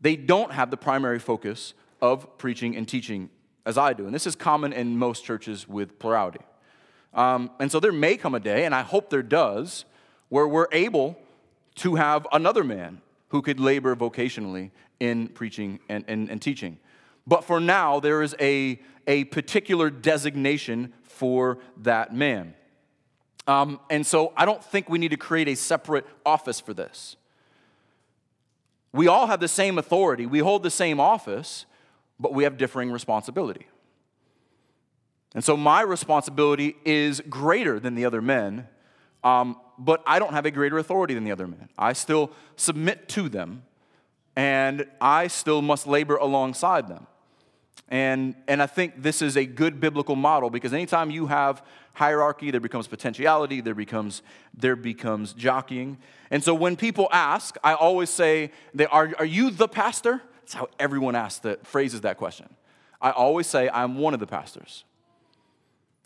[0.00, 3.30] they don't have the primary focus of preaching and teaching
[3.64, 4.06] as I do.
[4.06, 6.40] And this is common in most churches with plurality.
[7.14, 9.84] Um, and so there may come a day, and I hope there does,
[10.28, 11.18] where we're able
[11.76, 16.78] to have another man who could labor vocationally in preaching and, and, and teaching.
[17.30, 22.54] But for now, there is a, a particular designation for that man.
[23.46, 27.14] Um, and so I don't think we need to create a separate office for this.
[28.92, 31.66] We all have the same authority, we hold the same office,
[32.18, 33.68] but we have differing responsibility.
[35.32, 38.66] And so my responsibility is greater than the other men,
[39.22, 41.68] um, but I don't have a greater authority than the other men.
[41.78, 43.62] I still submit to them,
[44.34, 47.06] and I still must labor alongside them.
[47.88, 52.50] And, and I think this is a good biblical model because anytime you have hierarchy,
[52.52, 54.22] there becomes potentiality, there becomes,
[54.54, 55.98] there becomes jockeying.
[56.30, 60.22] And so when people ask, I always say, they, are, are you the pastor?
[60.42, 62.48] That's how everyone asks that, phrases that question.
[63.02, 64.84] I always say, I'm one of the pastors.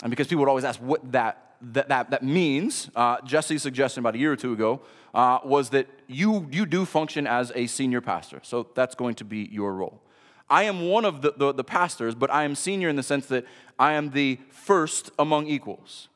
[0.03, 4.01] And because people would always ask what that, that, that, that means, uh, Jesse's suggestion
[4.01, 4.81] about a year or two ago
[5.13, 8.41] uh, was that you, you do function as a senior pastor.
[8.43, 10.01] So that's going to be your role.
[10.49, 13.27] I am one of the, the, the, pastors, but I am senior in the sense
[13.27, 13.47] that
[13.79, 16.09] I am the first among equals.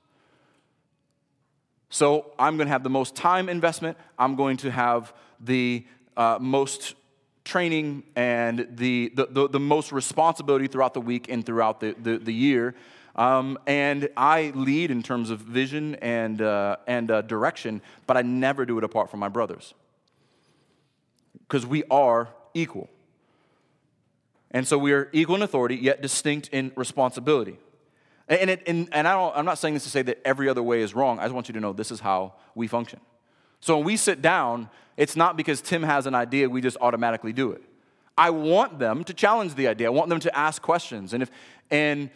[1.90, 5.86] So I'm going to have the most time investment, I'm going to have the
[6.16, 6.94] uh, most
[7.44, 12.18] training and the, the, the, the, most responsibility throughout the week and throughout the, the,
[12.18, 12.74] the year.
[13.16, 18.22] Um, and I lead in terms of vision and, uh, and uh, direction, but I
[18.22, 19.72] never do it apart from my brothers.
[21.38, 22.90] Because we are equal.
[24.50, 27.58] And so we are equal in authority, yet distinct in responsibility.
[28.28, 30.82] And, it, and, and I am not saying this to say that every other way
[30.82, 31.18] is wrong.
[31.18, 33.00] I just want you to know this is how we function.
[33.60, 37.32] So when we sit down, it's not because Tim has an idea, we just automatically
[37.32, 37.62] do it.
[38.16, 39.86] I want them to challenge the idea.
[39.86, 41.14] I want them to ask questions.
[41.14, 41.30] And, if,
[41.70, 42.10] and,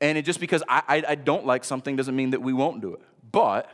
[0.00, 2.80] and it just because I, I, I don't like something doesn't mean that we won't
[2.80, 3.00] do it.
[3.32, 3.70] But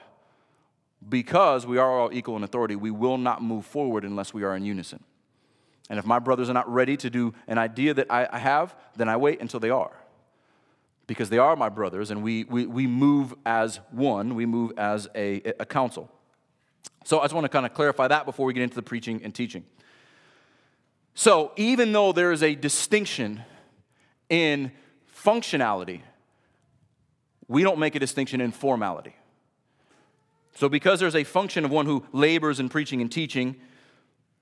[1.07, 4.57] because we are all equal in authority, we will not move forward unless we are
[4.57, 5.03] in unison.
[5.91, 8.75] And if my brothers are not ready to do an idea that I, I have,
[8.97, 9.93] then I wait until they are.
[11.07, 15.07] Because they are my brothers, and we, we, we move as one, we move as
[15.15, 16.11] a, a council.
[17.05, 19.21] So I just want to kind of clarify that before we get into the preaching
[19.23, 19.65] and teaching.
[21.15, 23.43] So, even though there is a distinction
[24.29, 24.73] in
[25.15, 26.01] functionality,
[27.47, 29.15] we don't make a distinction in formality.
[30.57, 33.57] So, because there's a function of one who labors in preaching and teaching,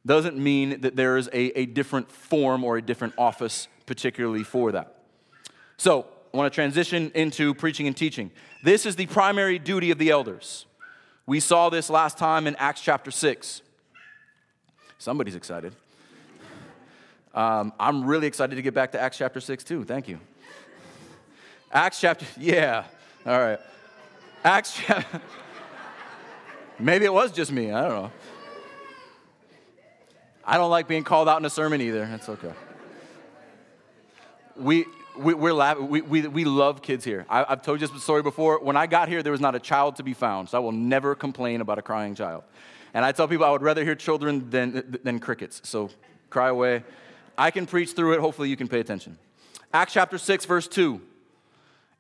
[0.05, 4.73] doesn't mean that there is a, a different form or a different office particularly for
[4.73, 4.97] that.
[5.77, 8.31] So, I want to transition into preaching and teaching.
[8.62, 10.65] This is the primary duty of the elders.
[11.27, 13.61] We saw this last time in Acts chapter 6.
[14.99, 15.75] Somebody's excited.
[17.35, 19.85] Um, I'm really excited to get back to Acts chapter 6 too.
[19.85, 20.19] Thank you.
[21.73, 22.85] Acts chapter, yeah,
[23.25, 23.59] all right.
[24.45, 25.23] Acts chapter,
[26.79, 28.12] maybe it was just me, I don't know.
[30.44, 32.07] I don't like being called out in a sermon either.
[32.07, 32.52] That's okay.
[34.57, 35.81] We, we, we're.
[35.81, 37.26] We, we, we love kids here.
[37.28, 38.61] I, have told you this story before.
[38.61, 40.72] When I got here, there was not a child to be found, so I will
[40.72, 42.42] never complain about a crying child.
[42.94, 45.90] And I tell people I would rather hear children than, than crickets, so
[46.29, 46.85] cry away.
[47.38, 48.21] I can preach through it.
[48.21, 49.19] Hopefully, you can pay attention.
[49.73, 51.00] Acts chapter 6, verse 2.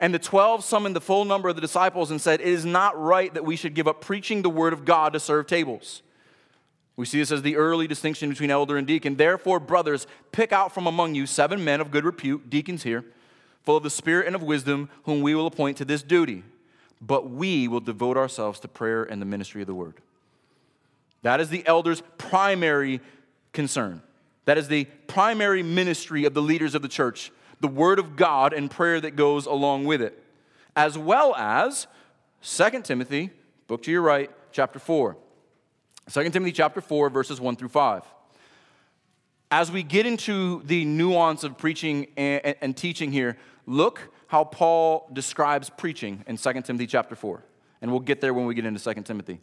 [0.00, 3.00] And the 12 summoned the full number of the disciples and said, It is not
[3.00, 6.02] right that we should give up preaching the word of God to serve tables.
[7.02, 9.16] We see this as the early distinction between elder and deacon.
[9.16, 13.04] Therefore, brothers, pick out from among you seven men of good repute, deacons here,
[13.64, 16.44] full of the Spirit and of wisdom, whom we will appoint to this duty.
[17.00, 19.94] But we will devote ourselves to prayer and the ministry of the word.
[21.22, 23.00] That is the elder's primary
[23.52, 24.00] concern.
[24.44, 28.52] That is the primary ministry of the leaders of the church the word of God
[28.52, 30.22] and prayer that goes along with it,
[30.76, 31.88] as well as
[32.44, 33.30] 2 Timothy
[33.66, 35.16] book to your right, chapter 4.
[36.10, 38.02] 2 Timothy chapter 4, verses 1 through 5.
[39.50, 43.36] As we get into the nuance of preaching and, and teaching here,
[43.66, 47.44] look how Paul describes preaching in 2 Timothy chapter 4.
[47.80, 49.40] And we'll get there when we get into 2 Timothy.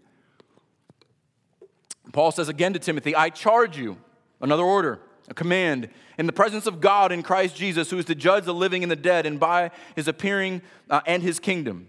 [2.11, 3.97] Paul says again to Timothy, I charge you,
[4.41, 4.99] another order,
[5.29, 8.53] a command, in the presence of God in Christ Jesus, who is to judge the
[8.53, 11.87] living and the dead, and by his appearing uh, and his kingdom.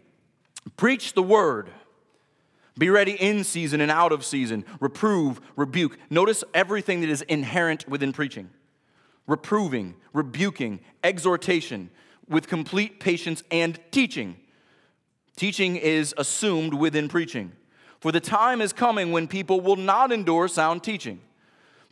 [0.76, 1.70] Preach the word.
[2.78, 4.64] Be ready in season and out of season.
[4.80, 5.98] Reprove, rebuke.
[6.08, 8.50] Notice everything that is inherent within preaching
[9.30, 11.88] reproving, rebuking, exhortation,
[12.28, 14.36] with complete patience and teaching.
[15.36, 17.52] Teaching is assumed within preaching.
[18.00, 21.20] For the time is coming when people will not endure sound teaching,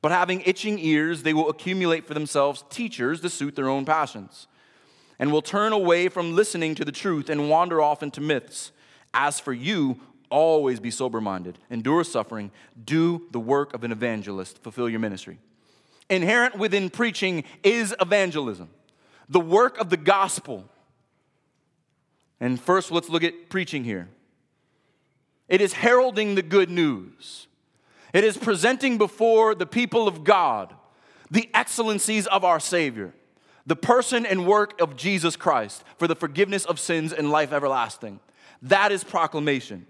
[0.03, 4.49] but having itching ears, they will accumulate for themselves teachers to suit their own passions,
[5.18, 8.72] and will turn away from listening to the truth and wander off into myths.
[9.14, 10.01] As for you,
[10.31, 12.51] always be sober minded, endure suffering,
[12.85, 15.39] do the work of an evangelist, fulfill your ministry.
[16.11, 18.70] Inherent within preaching is evangelism,
[19.29, 20.68] the work of the gospel.
[22.41, 24.09] And first, let's look at preaching here.
[25.49, 27.47] It is heralding the good news.
[28.12, 30.74] It is presenting before the people of God
[31.31, 33.12] the excellencies of our Savior,
[33.66, 38.20] the person and work of Jesus Christ for the forgiveness of sins and life everlasting.
[38.62, 39.87] That is proclamation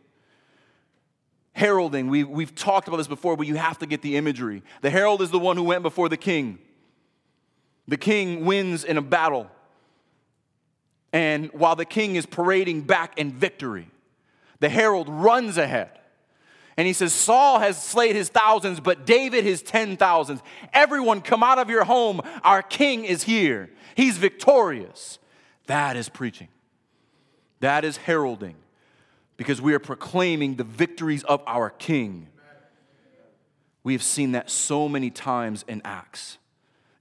[1.59, 2.09] heralding.
[2.09, 4.63] We, we've talked about this before, but you have to get the imagery.
[4.81, 6.59] The herald is the one who went before the king.
[7.89, 9.51] The king wins in a battle.
[11.13, 13.91] And while the king is parading back in victory,
[14.61, 15.91] the herald runs ahead.
[16.77, 20.41] And he says, Saul has slayed his thousands, but David his ten thousands.
[20.73, 22.21] Everyone, come out of your home.
[22.45, 23.69] Our king is here.
[23.97, 25.19] He's victorious.
[25.67, 26.49] That is preaching.
[27.59, 28.55] That is heralding
[29.39, 32.27] because we are proclaiming the victories of our King.
[33.85, 36.37] We have seen that so many times in Acts,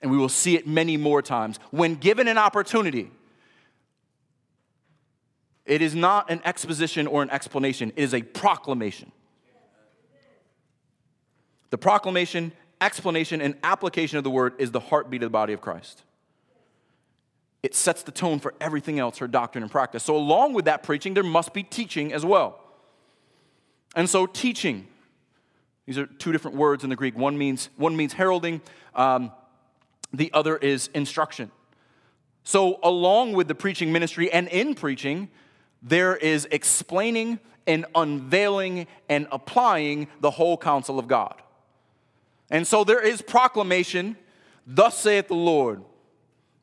[0.01, 1.59] and we will see it many more times.
[1.71, 3.11] When given an opportunity,
[5.65, 9.11] it is not an exposition or an explanation, it is a proclamation.
[11.71, 15.59] The proclamation, explanation, and application of the word is the heartbeat of the body of
[15.59, 16.03] Christ
[17.63, 20.03] it sets the tone for everything else, her doctrine and practice.
[20.03, 22.59] So, along with that preaching, there must be teaching as well.
[23.95, 24.87] And so, teaching,
[25.85, 27.17] these are two different words in the Greek.
[27.17, 28.61] One means, one means heralding,
[28.93, 29.31] um,
[30.13, 31.51] the other is instruction.
[32.43, 35.29] So, along with the preaching ministry and in preaching,
[35.81, 41.41] there is explaining and unveiling and applying the whole counsel of God.
[42.49, 44.15] And so, there is proclamation,
[44.65, 45.83] thus saith the Lord.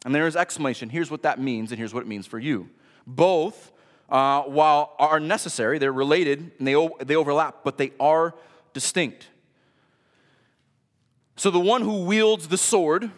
[0.05, 0.91] And there is exclamation.
[0.91, 2.69] Here's what that means, and here's what it means for you.
[3.07, 3.73] Both,
[4.09, 8.35] uh, while are necessary, they're related and they, they overlap, but they are
[8.75, 9.29] distinct.
[11.37, 13.11] So the one who wields the sword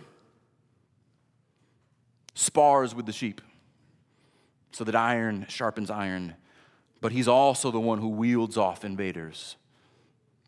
[2.34, 3.40] spars with the sheep
[4.70, 6.34] so that iron sharpens iron,
[7.00, 9.56] but he's also the one who wields off invaders.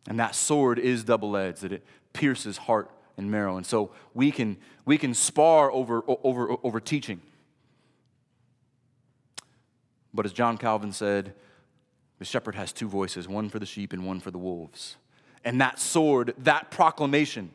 [0.06, 3.58] And that sword is double edged, that it pierces heart and marrow.
[3.58, 4.56] And so we can,
[4.86, 7.20] we can spar over, over, over teaching.
[10.14, 11.34] But as John Calvin said,
[12.18, 14.96] the shepherd has two voices, one for the sheep and one for the wolves.
[15.44, 17.50] And that sword, that proclamation,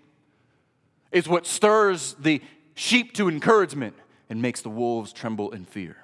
[1.11, 2.41] is what stirs the
[2.75, 3.95] sheep to encouragement
[4.29, 5.97] and makes the wolves tremble in fear.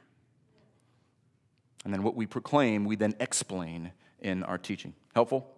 [1.86, 4.93] And then what we proclaim, we then explain in our teaching.
[5.16, 5.49] Helpful?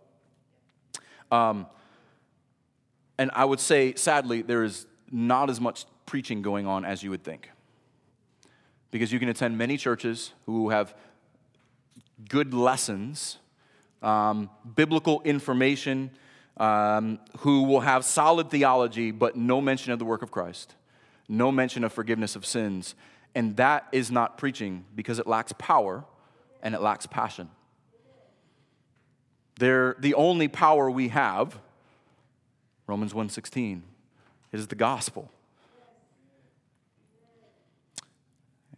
[1.31, 1.65] Um,
[3.21, 7.11] and I would say, sadly, there is not as much preaching going on as you
[7.11, 7.51] would think.
[8.89, 10.95] Because you can attend many churches who have
[12.29, 13.37] good lessons,
[14.01, 16.09] um, biblical information,
[16.57, 20.73] um, who will have solid theology, but no mention of the work of Christ,
[21.29, 22.95] no mention of forgiveness of sins.
[23.35, 26.05] And that is not preaching because it lacks power
[26.63, 27.51] and it lacks passion.
[29.59, 31.59] They're the only power we have
[32.91, 33.83] Romans 1:16.
[34.51, 35.31] It is the gospel.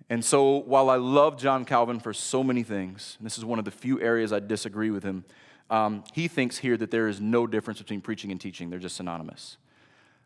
[0.07, 3.65] And so while I love John Calvin for so many things, this is one of
[3.65, 5.25] the few areas I disagree with him,
[5.71, 8.69] um, he thinks here that there is no difference between preaching and teaching.
[8.69, 9.57] They're just synonymous.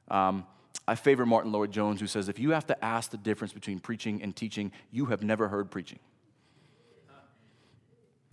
[0.09, 0.45] Um,
[0.85, 4.21] I favor Martyn Lloyd-Jones, who says if you have to ask the difference between preaching
[4.21, 5.99] and teaching, you have never heard preaching.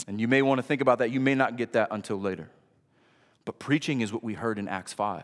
[0.09, 1.13] And you may want to think about that.
[1.13, 2.51] You may not get that until later.
[3.45, 5.23] But preaching is what we heard in Acts 5.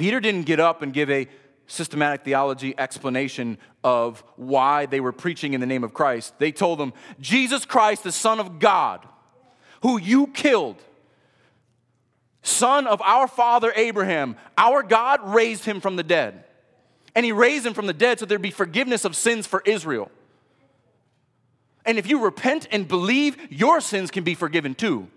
[0.00, 1.28] Peter didn't get up and give a
[1.66, 6.38] systematic theology explanation of why they were preaching in the name of Christ.
[6.38, 9.06] They told them, Jesus Christ, the Son of God.
[9.82, 10.76] who you killed,
[12.42, 16.44] son of our father Abraham, our God raised him from the dead.
[17.14, 20.10] And he raised him from the dead so there'd be forgiveness of sins for Israel.
[21.84, 25.08] And if you repent and believe, your sins can be forgiven too.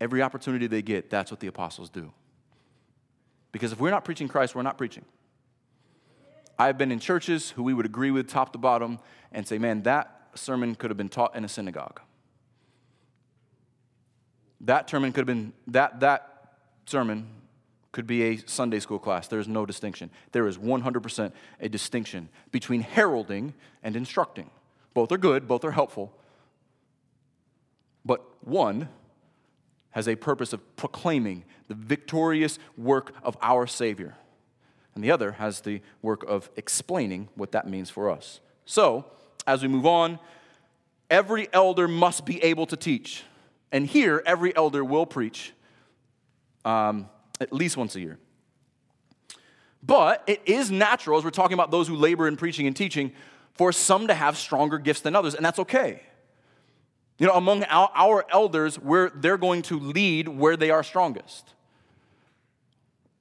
[0.00, 2.12] Every opportunity they get, that's what the apostles do.
[3.52, 5.04] Because if we're not preaching Christ, we're not preaching.
[6.58, 8.98] I've been in churches who we would agree with top to bottom
[9.30, 12.00] and say, man, that sermon could have been taught in a synagogue.
[14.60, 16.54] That sermon could have been, that, that
[16.86, 17.26] sermon
[17.90, 19.28] could be a Sunday school class.
[19.28, 20.10] There is no distinction.
[20.32, 24.50] There is 100% a distinction between heralding and instructing.
[24.94, 26.12] Both are good, both are helpful.
[28.04, 28.88] But one
[29.92, 34.14] has a purpose of proclaiming the victorious work of our Savior,
[34.94, 38.40] and the other has the work of explaining what that means for us.
[38.64, 39.06] So,
[39.46, 40.18] as we move on,
[41.10, 43.22] every elder must be able to teach.
[43.70, 45.52] And here, every elder will preach
[46.64, 47.08] um,
[47.40, 48.18] at least once a year.
[49.82, 53.12] But it is natural, as we're talking about those who labor in preaching and teaching,
[53.54, 56.02] for some to have stronger gifts than others, and that's okay.
[57.18, 61.54] You know, among our, our elders, where they're going to lead where they are strongest.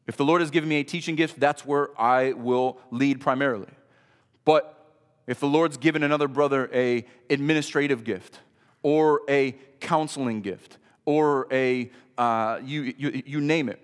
[0.08, 3.70] If the Lord has given me a teaching gift, that's where I will lead primarily.
[4.44, 4.78] But
[5.28, 8.39] if the Lord's given another brother a administrative gift
[8.82, 13.80] or a counseling gift or a uh, you, you, you name it,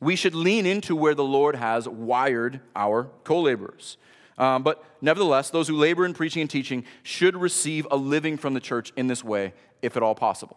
[0.00, 3.96] we should lean into where the Lord has wired our co-laborers.
[4.38, 8.54] Um, but nevertheless, those who labor in preaching and teaching should receive a living from
[8.54, 10.56] the church in this way, if at all possible.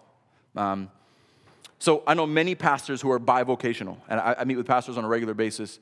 [0.56, 0.92] Um,
[1.80, 5.04] so I know many pastors who are bivocational, and I, I, meet with pastors on
[5.04, 5.80] a regular basis.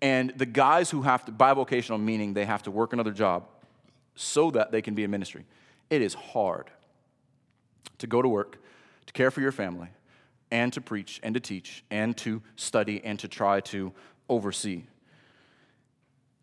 [0.00, 3.44] And the guys who have to, bivocational meaning they have to work another job
[4.14, 5.44] so that they can be in ministry.
[5.90, 6.70] It is hard
[7.98, 8.58] to go to work,
[9.06, 9.88] to care for your family,
[10.50, 13.92] and to preach, and to teach, and to study, and to try to
[14.30, 14.84] oversee.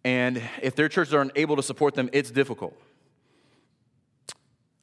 [0.04, 2.76] And if their churches aren't able to support them, it's difficult.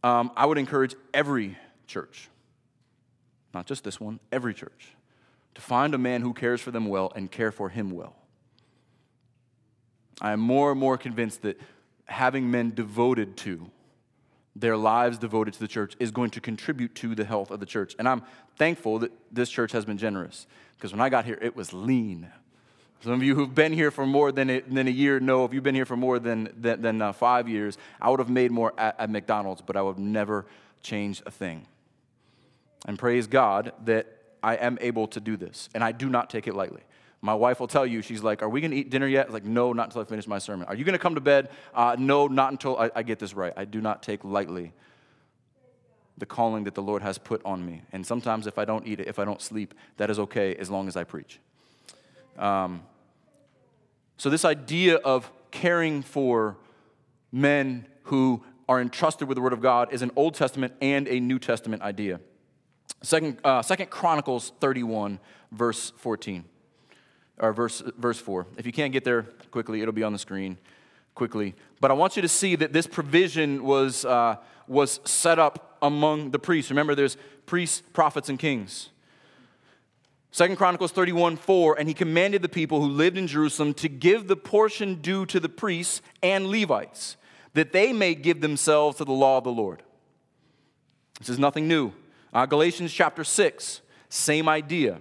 [0.03, 1.57] Um, I would encourage every
[1.87, 2.29] church,
[3.55, 4.95] not just this one, every church,
[5.55, 8.15] to find a man who cares for them well and care for him well.
[10.21, 11.59] I am more and more convinced that
[12.07, 13.71] having men devoted to
[14.55, 17.67] their lives devoted to the church is going to contribute to the health of the
[17.67, 17.95] church.
[17.99, 18.23] And I'm
[18.57, 20.47] thankful that this church has been generous
[20.77, 22.31] because when I got here, it was lean.
[23.03, 25.53] Some of you who've been here for more than a, than a year know if
[25.53, 28.51] you've been here for more than, than, than uh, five years, I would have made
[28.51, 30.47] more at, at McDonald's, but I would never
[30.83, 31.67] change a thing.
[32.87, 34.07] And praise God that
[34.43, 36.83] I am able to do this, and I do not take it lightly.
[37.21, 39.33] My wife will tell you, she's like, Are we to eat dinner yet?
[39.33, 40.69] like, no, not until I finish my sermon.
[40.69, 41.51] Are you to come to bed?
[41.75, 43.53] Uh, no, not until I, I get this right.
[43.57, 44.73] I do not take lightly
[46.19, 47.83] the calling that the Lord has put on me.
[47.93, 50.71] And sometimes if I don't eat it, if I don't sleep, that is okay as
[50.71, 51.41] long as I preach.
[52.39, 52.83] Um,
[54.17, 56.57] so, this idea of caring for
[57.33, 61.21] men who are entrusted with the Word of God is an Old Testament and a
[61.21, 62.21] New Testament idea.
[63.03, 65.21] Second, uh, Second Chronicles 31,
[65.53, 66.45] verse 14,
[67.39, 68.47] or verse, verse 4.
[68.57, 70.59] If you can't get there quickly, it'll be on the screen
[71.15, 71.55] quickly.
[71.81, 76.31] But I want you to see that this provision was, uh, was set up among
[76.31, 76.71] the priests.
[76.71, 78.91] Remember, there's priests, prophets, and kings.
[80.31, 84.29] Second Chronicles 31 4, and he commanded the people who lived in Jerusalem to give
[84.29, 87.17] the portion due to the priests and Levites,
[87.55, 89.83] that they may give themselves to the law of the Lord.
[91.19, 91.93] This is nothing new.
[92.33, 95.01] Uh, Galatians chapter 6, same idea.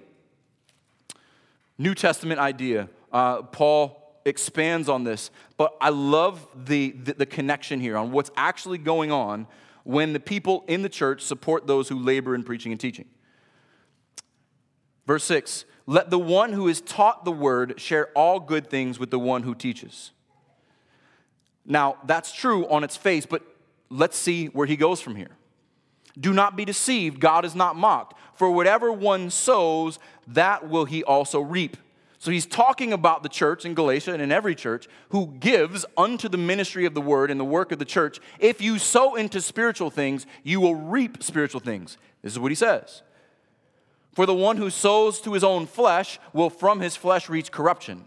[1.77, 2.87] New Testament idea.
[3.11, 8.31] Uh, Paul expands on this, but I love the, the, the connection here on what's
[8.37, 9.47] actually going on
[9.83, 13.05] when the people in the church support those who labor in preaching and teaching.
[15.05, 19.11] Verse 6 Let the one who is taught the word share all good things with
[19.11, 20.11] the one who teaches.
[21.65, 23.41] Now, that's true on its face, but
[23.89, 25.31] let's see where he goes from here.
[26.19, 28.17] Do not be deceived, God is not mocked.
[28.35, 31.77] For whatever one sows, that will he also reap.
[32.19, 36.27] So he's talking about the church in Galatia and in every church who gives unto
[36.27, 38.19] the ministry of the word and the work of the church.
[38.39, 41.97] If you sow into spiritual things, you will reap spiritual things.
[42.21, 43.03] This is what he says.
[44.15, 48.05] For the one who sows to his own flesh will from his flesh reach corruption,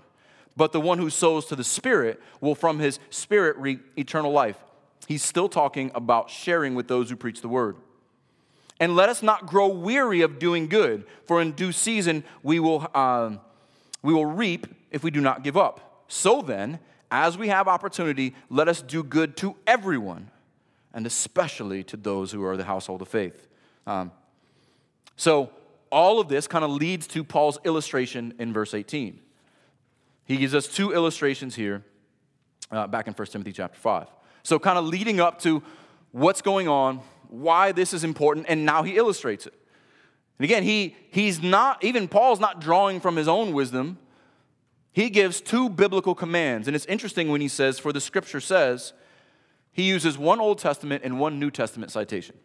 [0.57, 4.57] but the one who sows to the Spirit will from his Spirit reap eternal life.
[5.07, 7.77] He's still talking about sharing with those who preach the word.
[8.81, 12.89] And let us not grow weary of doing good, for in due season we will,
[12.95, 13.37] uh,
[14.03, 16.05] we will reap if we do not give up.
[16.09, 16.79] So then,
[17.11, 20.31] as we have opportunity, let us do good to everyone,
[20.95, 23.47] and especially to those who are the household of faith.
[23.87, 24.11] Um,
[25.17, 25.51] so,
[25.91, 29.21] all of this kind of leads to Paul's illustration in verse 18.
[30.25, 31.85] He gives us two illustrations here
[32.71, 34.07] uh, back in 1 Timothy chapter 5.
[34.43, 35.63] So, kind of leading up to
[36.13, 39.55] what's going on, why this is important, and now he illustrates it.
[40.39, 43.99] And again, he, he's not, even Paul's not drawing from his own wisdom.
[44.93, 46.67] He gives two biblical commands.
[46.67, 48.93] And it's interesting when he says, For the scripture says,
[49.73, 52.37] he uses one Old Testament and one New Testament citation.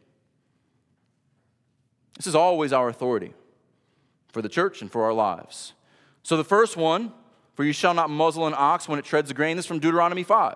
[2.18, 3.34] This is always our authority
[4.32, 5.74] for the church and for our lives.
[6.24, 7.12] So the first one,
[7.56, 9.80] for you shall not muzzle an ox when it treads the grain, this is from
[9.80, 10.56] Deuteronomy 5.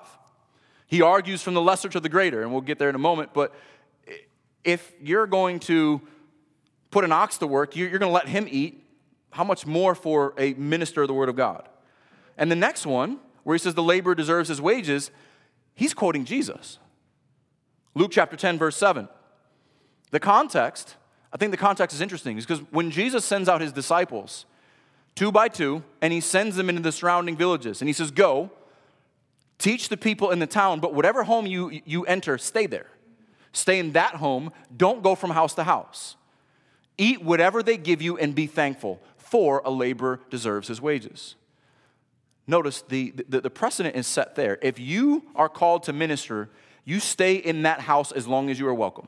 [0.88, 3.34] He argues from the lesser to the greater, and we'll get there in a moment.
[3.34, 3.53] But
[4.64, 6.01] if you're going to
[6.91, 8.84] put an ox to work, you're, going to let him eat.
[9.32, 11.68] How much more for a minister of the Word of God?
[12.38, 15.12] And the next one, where he says the laborer deserves his wages,
[15.76, 16.80] he's quoting Jesus.
[17.93, 19.10] Luke chapter 10, verse 7.
[20.12, 20.95] The context
[21.38, 24.48] I think the context is interesting because when Jesus sends out his disciples
[25.14, 28.50] two by two and he sends them into the surrounding villages and he says, Go,
[29.60, 32.88] teach the people in the town, but whatever home you, you enter, stay there.
[33.52, 34.52] Stay in that home.
[34.76, 36.16] Don't go from house to house.
[36.98, 41.36] Eat whatever they give you and be thankful, for a laborer deserves his wages.
[42.48, 44.58] Notice the, the, the precedent is set there.
[44.64, 46.50] If you are called to minister,
[46.84, 49.08] you stay in that house as long as you are welcome.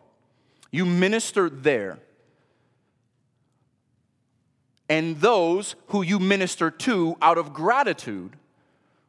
[0.70, 1.98] You minister there
[4.90, 8.36] and those who you minister to out of gratitude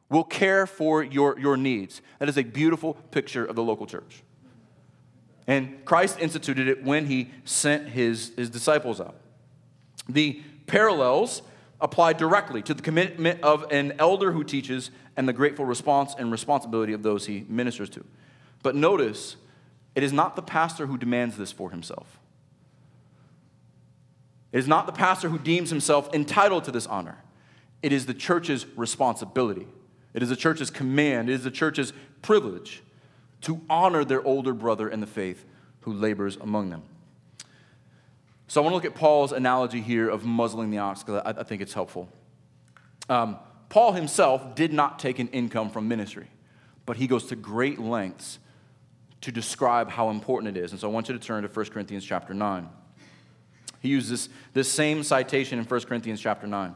[0.09, 2.01] will care for your, your needs.
[2.19, 4.23] That is a beautiful picture of the local church.
[5.47, 9.15] And Christ instituted it when he sent his, his disciples out.
[10.07, 11.41] The parallels
[11.79, 16.31] apply directly to the commitment of an elder who teaches and the grateful response and
[16.31, 18.05] responsibility of those he ministers to.
[18.61, 19.37] But notice,
[19.95, 22.19] it is not the pastor who demands this for himself.
[24.51, 27.17] It is not the pastor who deems himself entitled to this honor.
[27.81, 29.67] It is the church's responsibility.
[30.13, 31.29] It is the church's command.
[31.29, 32.83] It is the church's privilege
[33.41, 35.45] to honor their older brother in the faith
[35.81, 36.83] who labors among them.
[38.47, 41.43] So I want to look at Paul's analogy here of muzzling the ox because I,
[41.43, 42.09] think it's helpful.
[43.07, 43.39] Um,
[43.69, 46.27] Paul himself did not take an income from ministry,
[46.85, 48.39] but he goes to great lengths
[49.21, 50.71] to describe how important it is.
[50.71, 52.67] And so I want you to turn to 1 Corinthians chapter 9.
[53.81, 56.75] He uses this, this same citation in 1 Corinthians chapter 9.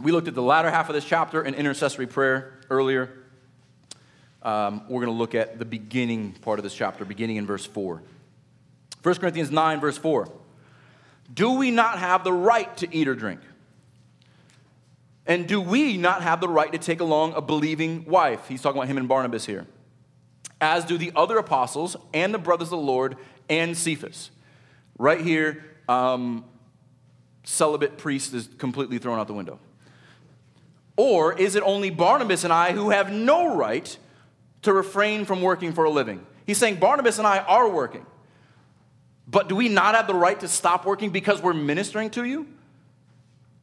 [0.00, 3.10] We looked at the latter half of this chapter in intercessory prayer earlier.
[4.42, 7.66] Um, we're going to look at the beginning part of this chapter, beginning in verse
[7.66, 8.00] 4.
[9.02, 10.28] 1 Corinthians 9, verse 4.
[11.34, 13.40] Do we not have the right to eat or drink?
[15.26, 18.46] And do we not have the right to take along a believing wife?
[18.46, 19.66] He's talking about him and Barnabas here
[20.60, 23.16] as do the other apostles and the brothers of the Lord
[23.48, 24.30] and Cephas.
[24.98, 26.44] Right here, um,
[27.44, 29.58] celibate priest is completely thrown out the window.
[30.96, 33.96] Or is it only Barnabas and I who have no right
[34.62, 36.24] to refrain from working for a living?
[36.46, 38.06] He's saying Barnabas and I are working.
[39.28, 42.46] But do we not have the right to stop working because we're ministering to you?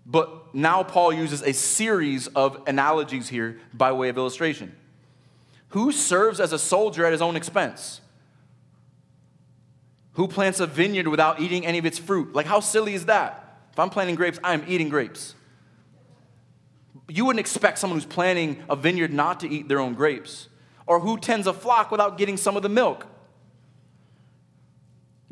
[0.05, 4.75] But now Paul uses a series of analogies here by way of illustration.
[5.73, 7.99] Who serves as a soldier at his own expense?
[10.11, 12.35] Who plants a vineyard without eating any of its fruit?
[12.35, 13.57] Like, how silly is that?
[13.71, 15.33] If I'm planting grapes, I am eating grapes.
[17.09, 20.47] You wouldn't expect someone who's planting a vineyard not to eat their own grapes.
[20.85, 23.07] Or who tends a flock without getting some of the milk?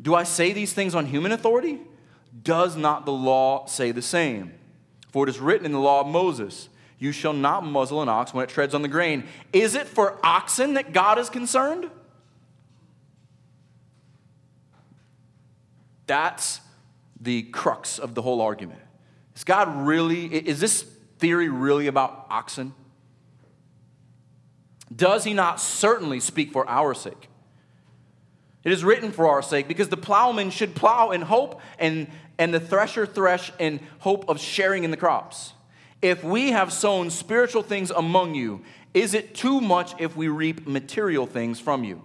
[0.00, 1.78] Do I say these things on human authority?
[2.42, 4.54] Does not the law say the same?
[5.12, 6.68] For it is written in the law of Moses
[7.02, 9.24] you shall not muzzle an ox when it treads on the grain.
[9.52, 11.90] Is it for oxen that God is concerned?
[16.06, 16.60] That's
[17.20, 18.78] the crux of the whole argument.
[19.34, 20.82] Is God really, is this
[21.18, 22.72] theory really about oxen?
[24.94, 27.28] Does he not certainly speak for our sake?
[28.62, 32.06] It is written for our sake because the plowman should plow in hope and,
[32.38, 35.54] and the thresher thresh in hope of sharing in the crops.
[36.02, 40.66] If we have sown spiritual things among you, is it too much if we reap
[40.66, 42.02] material things from you?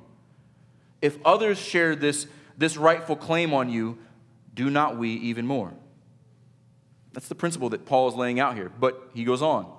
[1.01, 2.27] If others share this,
[2.57, 3.97] this rightful claim on you,
[4.53, 5.73] do not we even more?
[7.13, 8.71] That's the principle that Paul is laying out here.
[8.79, 9.71] But he goes on.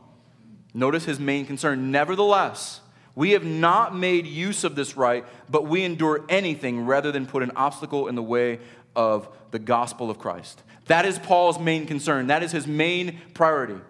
[0.74, 1.90] Notice his main concern.
[1.92, 2.80] Nevertheless,
[3.14, 7.42] we have not made use of this right, but we endure anything rather than put
[7.42, 8.58] an obstacle in the way
[8.94, 10.62] of the gospel of Christ.
[10.86, 12.28] That is Paul's main concern.
[12.28, 13.80] That is his main priority.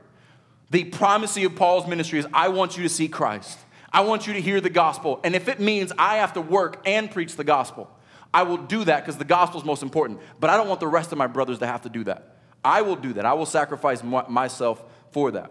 [0.71, 3.59] The primacy of Paul's ministry is I want you to see Christ.
[3.91, 5.21] I want you to hear the gospel.
[5.25, 7.91] And if it means I have to work and preach the gospel,
[8.35, 10.21] I will do that because the gospel is most important.
[10.39, 12.37] But I don't want the rest of my brothers to have to do that.
[12.63, 13.25] I will do that.
[13.25, 15.51] I will sacrifice myself for that.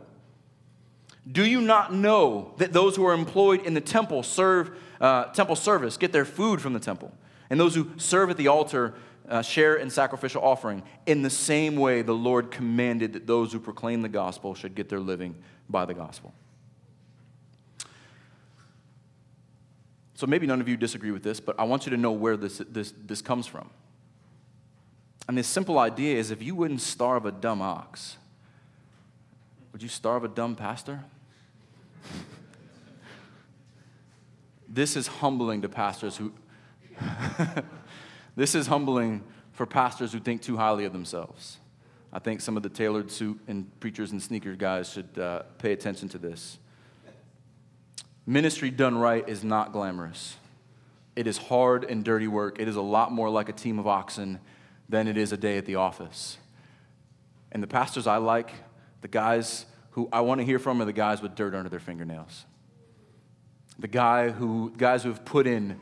[1.29, 5.55] Do you not know that those who are employed in the temple serve uh, temple
[5.55, 7.11] service get their food from the temple,
[7.49, 8.93] and those who serve at the altar
[9.27, 10.83] uh, share in sacrificial offering?
[11.05, 14.89] In the same way, the Lord commanded that those who proclaim the gospel should get
[14.89, 15.35] their living
[15.69, 16.33] by the gospel.
[20.15, 22.37] So maybe none of you disagree with this, but I want you to know where
[22.37, 23.69] this, this, this comes from.
[25.27, 28.17] And this simple idea is if you wouldn't starve a dumb ox,
[29.71, 31.03] would you starve a dumb pastor?
[34.69, 36.33] this is humbling to pastors who.
[38.37, 41.57] this is humbling for pastors who think too highly of themselves.
[42.13, 45.73] I think some of the tailored suit and preachers and sneakers guys should uh, pay
[45.73, 46.59] attention to this.
[48.25, 50.37] Ministry done right is not glamorous.
[51.15, 52.59] It is hard and dirty work.
[52.59, 54.39] It is a lot more like a team of oxen
[54.87, 56.37] than it is a day at the office.
[57.51, 58.51] And the pastors I like,
[59.01, 61.79] the guys who I want to hear from are the guys with dirt under their
[61.79, 62.45] fingernails.
[63.79, 65.79] The guy who, guys who have put in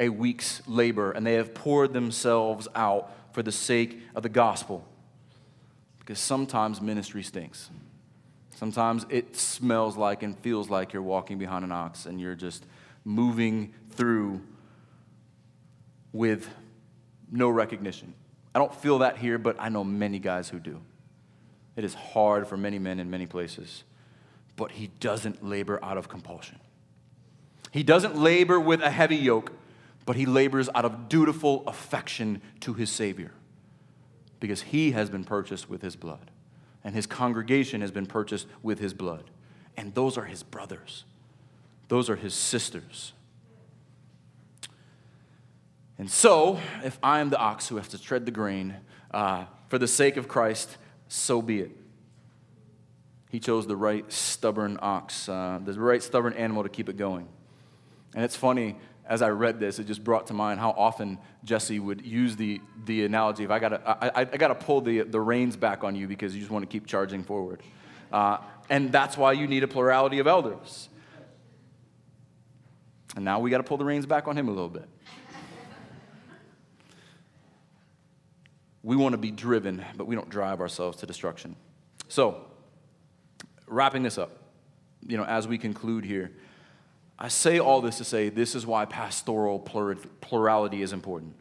[0.00, 4.86] a week's labor and they have poured themselves out for the sake of the gospel.
[5.98, 7.70] Because sometimes ministry stinks.
[8.56, 12.64] Sometimes it smells like and feels like you're walking behind an ox and you're just
[13.04, 14.40] moving through
[16.12, 16.48] with
[17.30, 18.14] no recognition.
[18.54, 20.80] I don't feel that here, but I know many guys who do.
[21.76, 23.84] It is hard for many men in many places,
[24.56, 26.58] but he doesn't labor out of compulsion.
[27.70, 29.52] He doesn't labor with a heavy yoke,
[30.08, 33.30] but he labors out of dutiful affection to his Savior
[34.40, 36.30] because he has been purchased with his blood,
[36.82, 39.24] and his congregation has been purchased with his blood.
[39.76, 41.04] And those are his brothers,
[41.88, 43.12] those are his sisters.
[45.98, 48.76] And so, if I am the ox who has to tread the grain
[49.10, 50.78] uh, for the sake of Christ,
[51.08, 51.72] so be it.
[53.28, 57.28] He chose the right stubborn ox, uh, the right stubborn animal to keep it going.
[58.14, 58.76] And it's funny,
[59.08, 62.60] as I read this, it just brought to mind how often Jesse would use the,
[62.84, 66.06] the analogy of I gotta, I, I, gotta pull the, the reins back on you
[66.06, 67.62] because you just want to keep charging forward.
[68.12, 68.38] Uh,
[68.68, 70.90] and that's why you need a plurality of elders.
[73.16, 74.88] And now we got to pull the reins back on him a little bit.
[78.82, 81.56] We want to be driven, but we don't drive ourselves to destruction.
[82.08, 82.46] So,
[83.66, 84.38] wrapping this up,
[85.06, 86.30] you know, as we conclude here,
[87.18, 89.58] I say all this to say this is why pastoral
[90.20, 91.34] plurality is important.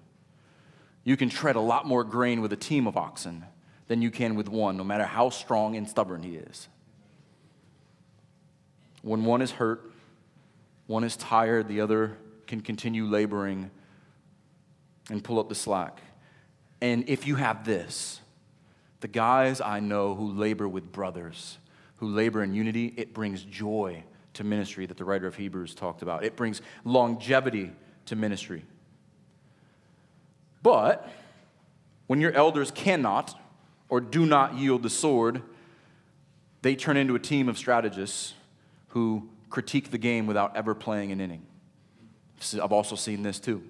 [1.04, 3.46] You can tread a lot more grain with a team of oxen
[3.88, 6.68] than you can with one, no matter how strong and stubborn he is.
[9.04, 9.92] When one is hurt,
[10.88, 12.18] one is tired, the other
[12.48, 13.70] can continue laboring
[15.10, 16.02] and pull up the slack.
[16.82, 18.20] And if you have this,
[19.00, 21.60] the guys I know who labor with brothers,
[21.98, 24.04] who labor in unity, it brings joy
[24.38, 26.24] to ministry that the writer of Hebrews talked about.
[26.24, 27.72] It brings longevity
[28.06, 28.66] to ministry.
[30.64, 31.08] But
[32.08, 33.40] when your elders cannot
[33.90, 35.42] or do not yield the sword,
[36.62, 38.34] they turn into a team of strategists
[38.90, 41.46] who critique the game without ever playing an inning.
[42.62, 43.64] I've also seen this too.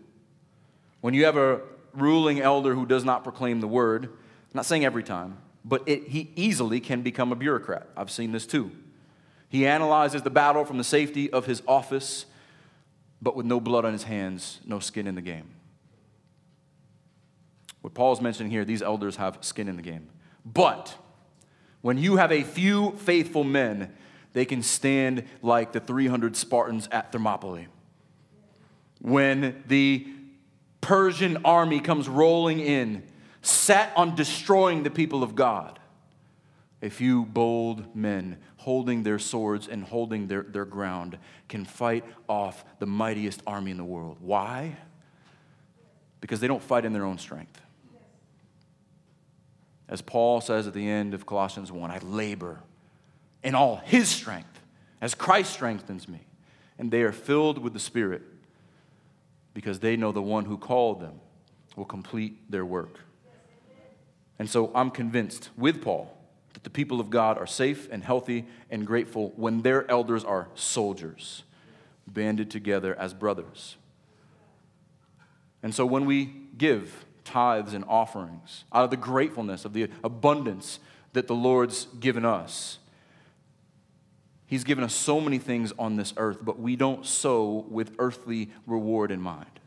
[1.01, 1.61] When you have a
[1.93, 4.11] ruling elder who does not proclaim the word, I'm
[4.53, 7.87] not saying every time, but it, he easily can become a bureaucrat.
[7.95, 8.71] I've seen this too.
[9.49, 12.25] He analyzes the battle from the safety of his office,
[13.21, 15.49] but with no blood on his hands, no skin in the game.
[17.81, 20.09] What Paul's mentioning here, these elders have skin in the game.
[20.45, 20.95] But
[21.81, 23.93] when you have a few faithful men,
[24.33, 27.67] they can stand like the 300 Spartans at Thermopylae.
[28.99, 30.07] When the
[30.81, 33.03] Persian army comes rolling in,
[33.41, 35.79] set on destroying the people of God.
[36.81, 41.17] A few bold men holding their swords and holding their, their ground
[41.47, 44.17] can fight off the mightiest army in the world.
[44.19, 44.77] Why?
[46.21, 47.61] Because they don't fight in their own strength.
[49.89, 52.61] As Paul says at the end of Colossians 1, I labor
[53.43, 54.59] in all his strength
[55.01, 56.19] as Christ strengthens me.
[56.77, 58.21] And they are filled with the Spirit
[59.53, 61.19] because they know the one who called them
[61.75, 62.99] will complete their work.
[64.37, 66.16] And so I'm convinced with Paul
[66.57, 70.47] that the people of God are safe and healthy and grateful when their elders are
[70.55, 71.43] soldiers,
[72.07, 73.75] banded together as brothers.
[75.61, 80.79] And so when we give tithes and offerings out of the gratefulness of the abundance
[81.13, 82.79] that the Lord's given us,
[84.47, 88.49] He's given us so many things on this earth, but we don't sow with earthly
[88.65, 89.59] reward in mind.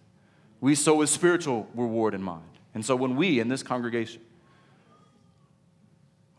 [0.60, 2.50] We sow with spiritual reward in mind.
[2.74, 4.22] And so when we in this congregation,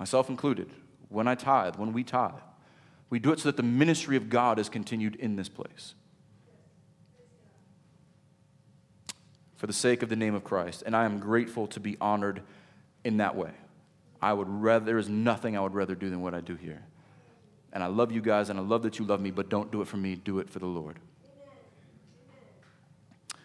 [0.01, 0.67] myself included,
[1.09, 2.31] when I tithe, when we tithe,
[3.11, 5.93] we do it so that the ministry of God is continued in this place.
[9.57, 10.81] For the sake of the name of Christ.
[10.87, 12.41] And I am grateful to be honored
[13.03, 13.51] in that way.
[14.19, 16.81] I would rather, there is nothing I would rather do than what I do here.
[17.71, 19.83] And I love you guys and I love that you love me, but don't do
[19.83, 20.97] it for me, do it for the Lord.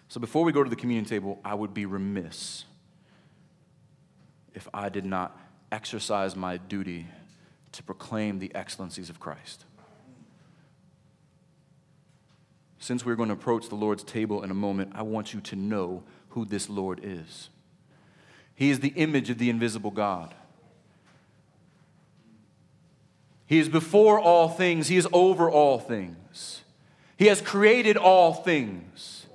[0.08, 2.64] So before we go to the communion table, I would be remiss
[4.54, 5.38] if I did not
[5.72, 7.06] exercise my duty
[7.72, 9.64] to proclaim the excellencies of Christ.
[12.78, 15.56] Since we're going to approach the Lord's table in a moment, I want you to
[15.56, 17.48] know who this Lord is.
[18.54, 20.34] He is the image of the invisible God.
[23.46, 26.62] He is before all things, He is over all things.
[27.16, 29.26] He has created all things.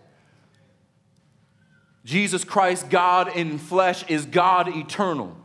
[2.03, 5.36] Jesus Christ, God in flesh, is God eternal,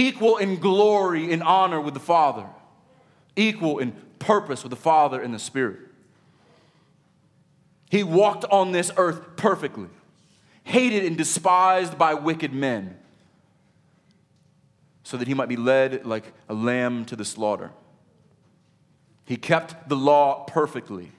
[0.00, 2.46] equal in glory and honor with the Father,
[3.36, 5.78] equal in purpose with the Father and the Spirit.
[7.90, 9.88] He walked on this earth perfectly,
[10.64, 12.96] hated and despised by wicked men
[15.02, 17.70] so that he might be led like a lamb to the slaughter.
[19.26, 21.12] He kept the law perfectly,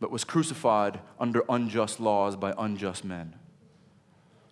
[0.00, 3.34] but was crucified under unjust laws by unjust men.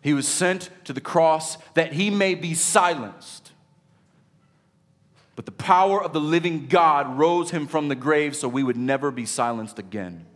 [0.00, 3.52] He was sent to the cross that he may be silenced.
[5.36, 8.76] But the power of the living God rose him from the grave so we would
[8.76, 10.26] never be silenced again.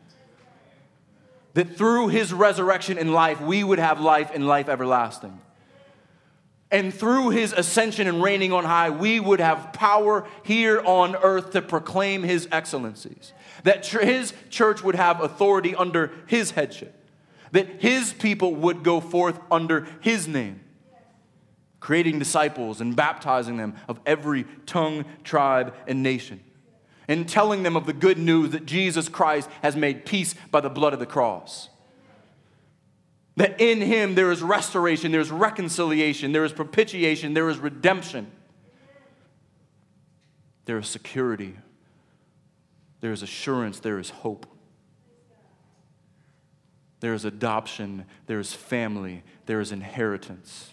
[1.54, 5.40] That through his resurrection in life, we would have life and life everlasting
[6.74, 11.52] and through his ascension and reigning on high, we would have power here on earth
[11.52, 13.32] to proclaim his excellencies.
[13.62, 16.92] That his church would have authority under his headship.
[17.55, 20.59] That his people would go forth under his name,
[21.78, 26.40] creating disciples and baptizing them of every tongue, tribe, and nation,
[27.07, 30.68] and telling them of the good news that Jesus Christ has made peace by the
[30.68, 31.68] blood of the cross.
[33.36, 38.32] That in him there is restoration, there is reconciliation, there is propitiation, there is redemption,
[40.64, 41.55] there is security,
[43.00, 44.53] there is assurance, there is hope.
[47.05, 50.70] There is adoption, there is family, there is inheritance,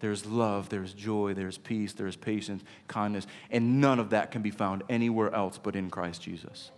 [0.00, 4.00] there is love, there is joy, there is peace, there is patience, kindness, and none
[4.00, 6.72] of that can be found anywhere else but in Christ Jesus.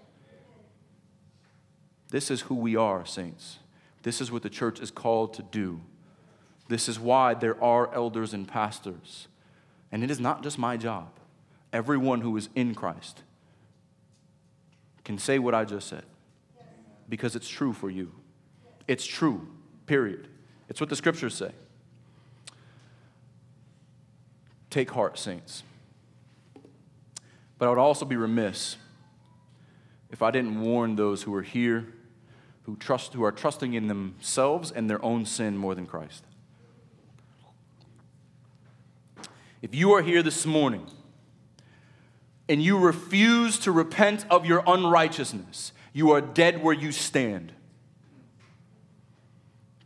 [2.10, 3.60] This is who we are, saints.
[4.02, 5.80] This is what the church is called to do.
[6.68, 9.28] This is why there are elders and pastors.
[9.90, 11.08] And it is not just my job.
[11.72, 13.22] Everyone who is in Christ
[15.04, 16.04] can say what I just said
[17.08, 18.19] because it's true for you.
[18.90, 19.46] It's true,
[19.86, 20.26] period.
[20.68, 21.52] It's what the scriptures say.
[24.68, 25.62] Take heart, saints.
[27.56, 28.78] But I would also be remiss
[30.10, 31.86] if I didn't warn those who are here
[32.62, 36.24] who, trust, who are trusting in themselves and their own sin more than Christ.
[39.62, 40.88] If you are here this morning
[42.48, 47.52] and you refuse to repent of your unrighteousness, you are dead where you stand.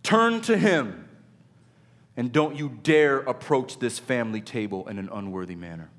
[0.05, 1.09] Turn to Him
[2.17, 5.91] and don't you dare approach this family table in an unworthy manner.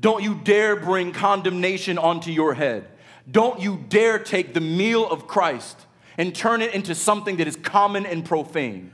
[0.00, 2.88] Don't you dare bring condemnation onto your head.
[3.30, 5.78] Don't you dare take the meal of Christ
[6.16, 8.92] and turn it into something that is common and profane.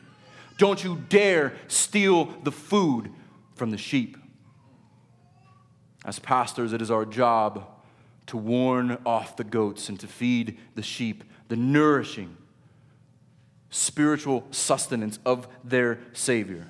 [0.58, 3.10] Don't you dare steal the food
[3.54, 4.16] from the sheep.
[6.04, 7.66] As pastors, it is our job
[8.26, 12.36] to warn off the goats and to feed the sheep the nourishing
[13.70, 16.66] spiritual sustenance of their Savior.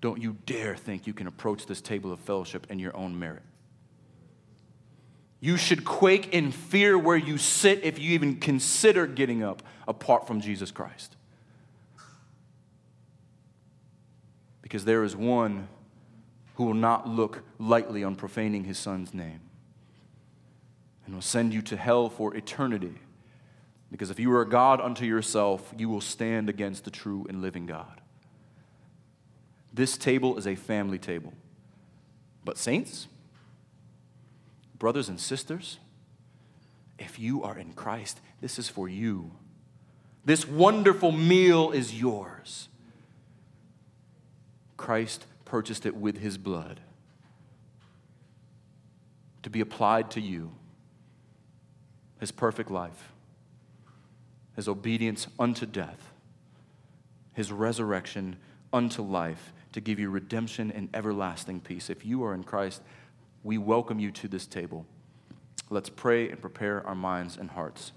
[0.00, 3.42] Don't you dare think you can approach this table of fellowship in your own merit.
[5.40, 10.26] You should quake in fear where you sit if you even consider getting up apart
[10.26, 11.16] from Jesus Christ.
[14.62, 15.68] Because there is one
[16.56, 19.40] who will not look lightly on profaning his son's name
[21.06, 22.94] and will send you to hell for eternity.
[23.90, 27.40] Because if you are a God unto yourself, you will stand against the true and
[27.40, 28.00] living God.
[29.72, 31.32] This table is a family table.
[32.44, 33.08] But, saints,
[34.78, 35.78] Brothers and sisters,
[36.98, 39.32] if you are in Christ, this is for you.
[40.24, 42.68] This wonderful meal is yours.
[44.76, 46.80] Christ purchased it with his blood.
[49.42, 50.50] to be applied to you
[52.20, 53.12] his perfect life,
[54.58, 56.10] his obedience unto death,
[57.32, 58.34] his resurrection
[58.72, 61.88] unto life to give you redemption and everlasting peace.
[61.88, 62.82] If you are in Christ,
[63.44, 64.84] we welcome you to this table.
[65.70, 67.92] Let's pray and prepare our minds and hearts.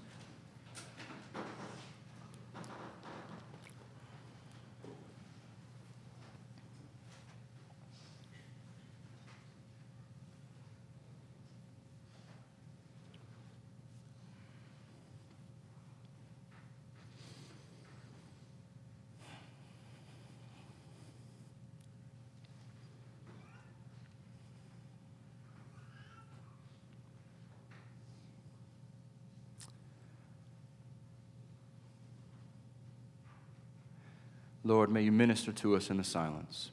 [34.72, 36.70] Lord, may you minister to us in the silence.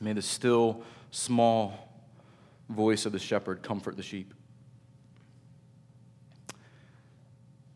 [0.00, 1.92] May the still, small
[2.68, 4.34] voice of the shepherd comfort the sheep.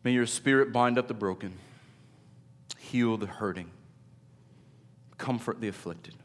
[0.05, 1.57] May your spirit bind up the broken,
[2.77, 3.69] heal the hurting,
[5.17, 6.15] comfort the afflicted.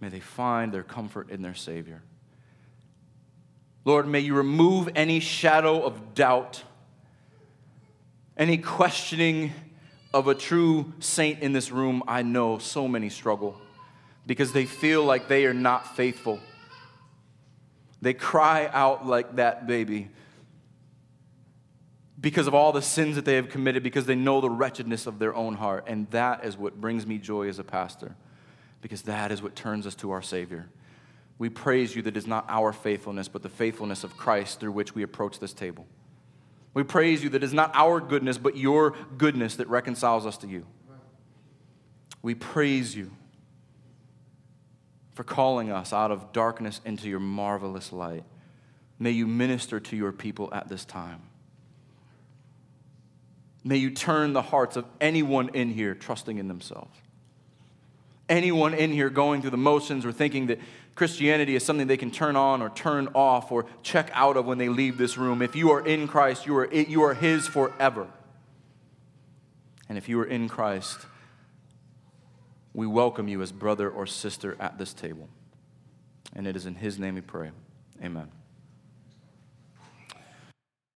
[0.00, 2.00] May they find their comfort in their Savior.
[3.84, 6.62] Lord, may you remove any shadow of doubt,
[8.36, 9.52] any questioning
[10.12, 13.60] of a true saint in this room, I know so many struggle
[14.26, 16.40] because they feel like they are not faithful.
[18.02, 20.08] They cry out like that baby
[22.20, 25.18] because of all the sins that they have committed, because they know the wretchedness of
[25.18, 25.84] their own heart.
[25.86, 28.14] And that is what brings me joy as a pastor,
[28.82, 30.68] because that is what turns us to our Savior.
[31.38, 34.72] We praise you that it is not our faithfulness, but the faithfulness of Christ through
[34.72, 35.86] which we approach this table.
[36.72, 40.36] We praise you that it is not our goodness, but your goodness that reconciles us
[40.38, 40.66] to you.
[42.22, 43.10] We praise you
[45.14, 48.24] for calling us out of darkness into your marvelous light.
[48.98, 51.22] May you minister to your people at this time.
[53.64, 56.96] May you turn the hearts of anyone in here trusting in themselves.
[58.28, 60.60] Anyone in here going through the motions or thinking that
[61.00, 64.58] Christianity is something they can turn on or turn off or check out of when
[64.58, 65.40] they leave this room.
[65.40, 68.06] If you are in Christ, you are, you are His forever.
[69.88, 70.98] And if you are in Christ,
[72.74, 75.30] we welcome you as brother or sister at this table.
[76.36, 77.50] And it is in His name we pray.
[78.04, 78.30] Amen.